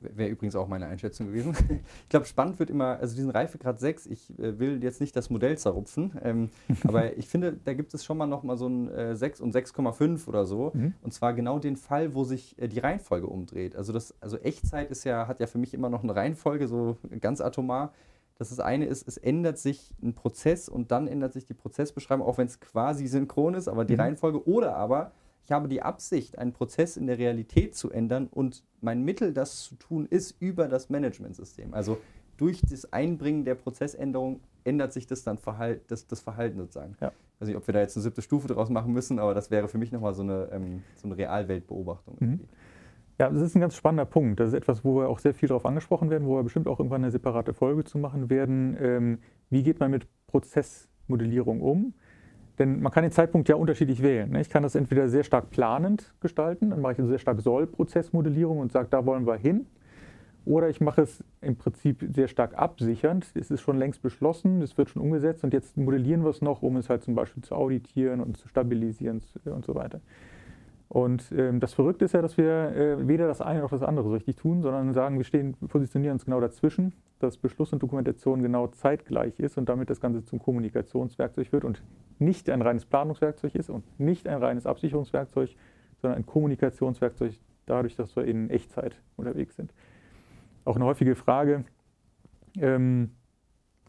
Wäre 0.00 0.28
übrigens 0.28 0.54
auch 0.56 0.68
meine 0.68 0.86
Einschätzung 0.86 1.28
gewesen. 1.28 1.54
ich 2.02 2.08
glaube, 2.08 2.26
spannend 2.26 2.58
wird 2.58 2.68
immer, 2.68 2.98
also 2.98 3.14
diesen 3.16 3.30
Reifegrad 3.30 3.80
6, 3.80 4.06
ich 4.06 4.38
äh, 4.38 4.58
will 4.58 4.82
jetzt 4.82 5.00
nicht 5.00 5.16
das 5.16 5.30
Modell 5.30 5.56
zerrupfen, 5.56 6.12
ähm, 6.22 6.50
aber 6.84 7.16
ich 7.16 7.28
finde, 7.28 7.56
da 7.64 7.72
gibt 7.72 7.94
es 7.94 8.04
schon 8.04 8.18
mal 8.18 8.26
noch 8.26 8.42
mal 8.42 8.56
so 8.56 8.68
ein 8.68 8.88
äh, 8.90 9.16
6 9.16 9.40
und 9.40 9.54
6,5 9.54 10.28
oder 10.28 10.44
so. 10.44 10.72
Mhm. 10.74 10.94
Und 11.02 11.14
zwar 11.14 11.32
genau 11.32 11.58
den 11.58 11.76
Fall, 11.76 12.14
wo 12.14 12.24
sich 12.24 12.58
äh, 12.58 12.68
die 12.68 12.78
Reihenfolge 12.78 13.26
umdreht. 13.26 13.74
Also, 13.74 13.92
das, 13.92 14.14
also 14.20 14.36
Echtzeit 14.38 14.90
ist 14.90 15.04
ja, 15.04 15.26
hat 15.28 15.40
ja 15.40 15.46
für 15.46 15.58
mich 15.58 15.72
immer 15.72 15.88
noch 15.88 16.02
eine 16.02 16.14
Reihenfolge, 16.14 16.68
so 16.68 16.98
ganz 17.20 17.40
atomar. 17.40 17.92
Das, 18.38 18.50
das 18.50 18.60
eine 18.60 18.84
ist, 18.84 19.08
es 19.08 19.16
ändert 19.16 19.58
sich 19.58 19.94
ein 20.02 20.14
Prozess 20.14 20.68
und 20.68 20.90
dann 20.90 21.08
ändert 21.08 21.32
sich 21.32 21.46
die 21.46 21.54
Prozessbeschreibung, 21.54 22.26
auch 22.26 22.36
wenn 22.36 22.46
es 22.46 22.60
quasi 22.60 23.06
synchron 23.06 23.54
ist, 23.54 23.66
aber 23.66 23.84
die 23.84 23.94
mhm. 23.94 24.00
Reihenfolge. 24.00 24.46
Oder 24.46 24.76
aber 24.76 25.12
ich 25.46 25.52
habe 25.52 25.68
die 25.68 25.80
Absicht, 25.80 26.38
einen 26.38 26.52
Prozess 26.52 26.96
in 26.96 27.06
der 27.06 27.18
Realität 27.18 27.76
zu 27.76 27.92
ändern 27.92 28.26
und 28.26 28.64
mein 28.80 29.04
Mittel, 29.04 29.32
das 29.32 29.62
zu 29.62 29.76
tun, 29.76 30.06
ist 30.06 30.34
über 30.40 30.66
das 30.66 30.90
Managementsystem. 30.90 31.72
Also 31.72 31.98
durch 32.36 32.60
das 32.68 32.92
Einbringen 32.92 33.44
der 33.44 33.54
Prozessänderung 33.54 34.40
ändert 34.64 34.92
sich 34.92 35.06
das 35.06 35.22
dann 35.22 35.38
Verhalt, 35.38 35.82
das, 35.86 36.08
das 36.08 36.20
Verhalten 36.20 36.58
sozusagen. 36.58 36.96
Ja. 37.00 37.12
Ich 37.36 37.40
weiß 37.40 37.48
nicht, 37.48 37.56
ob 37.56 37.64
wir 37.64 37.74
da 37.74 37.80
jetzt 37.80 37.96
eine 37.96 38.02
siebte 38.02 38.22
Stufe 38.22 38.48
draus 38.48 38.70
machen 38.70 38.92
müssen, 38.92 39.20
aber 39.20 39.34
das 39.34 39.52
wäre 39.52 39.68
für 39.68 39.78
mich 39.78 39.92
nochmal 39.92 40.14
so 40.14 40.22
eine, 40.22 40.48
ähm, 40.50 40.82
so 40.96 41.06
eine 41.06 41.16
Realweltbeobachtung. 41.16 42.16
Mhm. 42.18 42.40
Ja, 43.20 43.30
das 43.30 43.40
ist 43.40 43.54
ein 43.54 43.60
ganz 43.60 43.76
spannender 43.76 44.04
Punkt. 44.04 44.40
Das 44.40 44.48
ist 44.48 44.54
etwas, 44.54 44.84
wo 44.84 44.96
wir 44.96 45.08
auch 45.08 45.20
sehr 45.20 45.32
viel 45.32 45.48
darauf 45.48 45.64
angesprochen 45.64 46.10
werden, 46.10 46.26
wo 46.26 46.36
wir 46.36 46.42
bestimmt 46.42 46.66
auch 46.66 46.80
irgendwann 46.80 47.04
eine 47.04 47.12
separate 47.12 47.54
Folge 47.54 47.84
zu 47.84 47.98
machen 47.98 48.30
werden. 48.30 48.76
Ähm, 48.80 49.18
wie 49.48 49.62
geht 49.62 49.78
man 49.78 49.92
mit 49.92 50.08
Prozessmodellierung 50.26 51.60
um? 51.60 51.94
Denn 52.58 52.80
man 52.80 52.92
kann 52.92 53.02
den 53.02 53.12
Zeitpunkt 53.12 53.48
ja 53.48 53.56
unterschiedlich 53.56 54.02
wählen. 54.02 54.30
Ne? 54.30 54.40
Ich 54.40 54.48
kann 54.48 54.62
das 54.62 54.74
entweder 54.74 55.08
sehr 55.08 55.24
stark 55.24 55.50
planend 55.50 56.14
gestalten, 56.20 56.70
dann 56.70 56.80
mache 56.80 56.94
ich 56.94 56.98
eine 56.98 57.08
sehr 57.08 57.18
stark 57.18 57.40
Soll-Prozessmodellierung 57.40 58.58
und 58.58 58.72
sage, 58.72 58.88
da 58.90 59.04
wollen 59.04 59.26
wir 59.26 59.36
hin. 59.36 59.66
Oder 60.46 60.68
ich 60.68 60.80
mache 60.80 61.02
es 61.02 61.24
im 61.40 61.56
Prinzip 61.56 62.06
sehr 62.14 62.28
stark 62.28 62.56
absichernd. 62.56 63.26
Es 63.34 63.50
ist 63.50 63.60
schon 63.62 63.78
längst 63.78 64.00
beschlossen, 64.00 64.62
es 64.62 64.78
wird 64.78 64.88
schon 64.88 65.02
umgesetzt 65.02 65.42
und 65.42 65.52
jetzt 65.52 65.76
modellieren 65.76 66.22
wir 66.22 66.30
es 66.30 66.40
noch, 66.40 66.62
um 66.62 66.76
es 66.76 66.88
halt 66.88 67.02
zum 67.02 67.16
Beispiel 67.16 67.42
zu 67.42 67.56
auditieren 67.56 68.20
und 68.20 68.36
zu 68.36 68.46
stabilisieren 68.46 69.20
und 69.44 69.64
so 69.64 69.74
weiter. 69.74 70.00
Und 70.88 71.32
ähm, 71.32 71.58
das 71.58 71.74
Verrückte 71.74 72.04
ist 72.04 72.12
ja, 72.12 72.22
dass 72.22 72.36
wir 72.38 72.46
äh, 72.46 73.08
weder 73.08 73.26
das 73.26 73.40
eine 73.40 73.60
noch 73.60 73.70
das 73.70 73.82
andere 73.82 74.06
so 74.06 74.14
richtig 74.14 74.36
tun, 74.36 74.62
sondern 74.62 74.94
sagen, 74.94 75.16
wir 75.16 75.24
stehen, 75.24 75.54
positionieren 75.54 76.14
uns 76.14 76.24
genau 76.24 76.40
dazwischen, 76.40 76.92
dass 77.18 77.38
Beschluss 77.38 77.72
und 77.72 77.82
Dokumentation 77.82 78.42
genau 78.42 78.68
zeitgleich 78.68 79.40
ist 79.40 79.58
und 79.58 79.68
damit 79.68 79.90
das 79.90 80.00
Ganze 80.00 80.24
zum 80.24 80.38
Kommunikationswerkzeug 80.38 81.50
wird 81.52 81.64
und 81.64 81.82
nicht 82.18 82.48
ein 82.50 82.62
reines 82.62 82.84
Planungswerkzeug 82.84 83.54
ist 83.56 83.68
und 83.68 83.84
nicht 83.98 84.28
ein 84.28 84.38
reines 84.38 84.64
Absicherungswerkzeug, 84.64 85.50
sondern 86.00 86.18
ein 86.18 86.26
Kommunikationswerkzeug, 86.26 87.32
dadurch, 87.66 87.96
dass 87.96 88.14
wir 88.14 88.24
in 88.24 88.48
Echtzeit 88.50 89.00
unterwegs 89.16 89.56
sind. 89.56 89.74
Auch 90.64 90.76
eine 90.76 90.84
häufige 90.84 91.16
Frage, 91.16 91.64
ähm, 92.58 93.10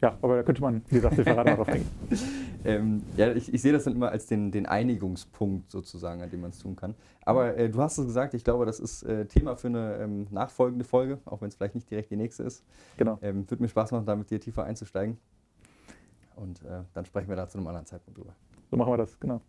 ja, 0.02 0.18
aber 0.22 0.36
da 0.38 0.44
könnte 0.44 0.62
man, 0.62 0.84
wie 0.90 0.96
gesagt, 0.96 1.16
separat 1.16 1.48
darauf 1.48 1.68
denken. 1.68 1.90
ähm, 2.66 3.04
ja, 3.16 3.32
ich, 3.32 3.52
ich, 3.52 3.62
sehe 3.62 3.74
das 3.74 3.86
dann 3.86 3.96
immer 3.96 4.12
als 4.12 4.28
den, 4.28 4.52
den 4.52 4.68
Einigungspunkt 4.68 5.72
sozusagen, 5.72 6.22
an 6.22 6.30
dem 6.30 6.42
man 6.42 6.52
es 6.52 6.60
tun 6.60 6.76
kann. 6.76 6.94
Aber 7.26 7.58
äh, 7.58 7.70
du 7.70 7.82
hast 7.82 7.98
es 7.98 8.06
gesagt, 8.06 8.36
ich 8.36 8.44
glaube, 8.44 8.66
das 8.66 8.80
ist 8.80 9.04
äh, 9.04 9.26
Thema 9.26 9.56
für 9.56 9.68
eine 9.68 9.98
ähm, 9.98 10.28
nachfolgende 10.30 10.86
Folge, 10.86 11.20
auch 11.26 11.42
wenn 11.42 11.48
es 11.48 11.56
vielleicht 11.56 11.76
nicht 11.76 11.90
direkt 11.90 12.12
die 12.12 12.16
nächste 12.16 12.44
ist. 12.44 12.64
Genau. 12.98 13.18
Ähm, 13.22 13.50
Würde 13.50 13.64
mir 13.64 13.70
Spaß 13.70 13.92
machen, 13.92 14.06
da 14.06 14.16
mit 14.16 14.30
dir 14.30 14.40
tiefer 14.40 14.66
einzusteigen. 14.66 15.18
Und 16.36 16.64
äh, 16.64 16.84
dann 16.94 17.06
sprechen 17.06 17.30
wir 17.30 17.36
da 17.36 17.48
zu 17.48 17.58
einem 17.58 17.68
anderen 17.68 17.88
Zeitpunkt 17.88 18.20
drüber. 18.20 18.36
So 18.70 18.78
machen 18.78 18.94
wir 18.94 18.98
das, 18.98 19.20
genau. 19.20 19.42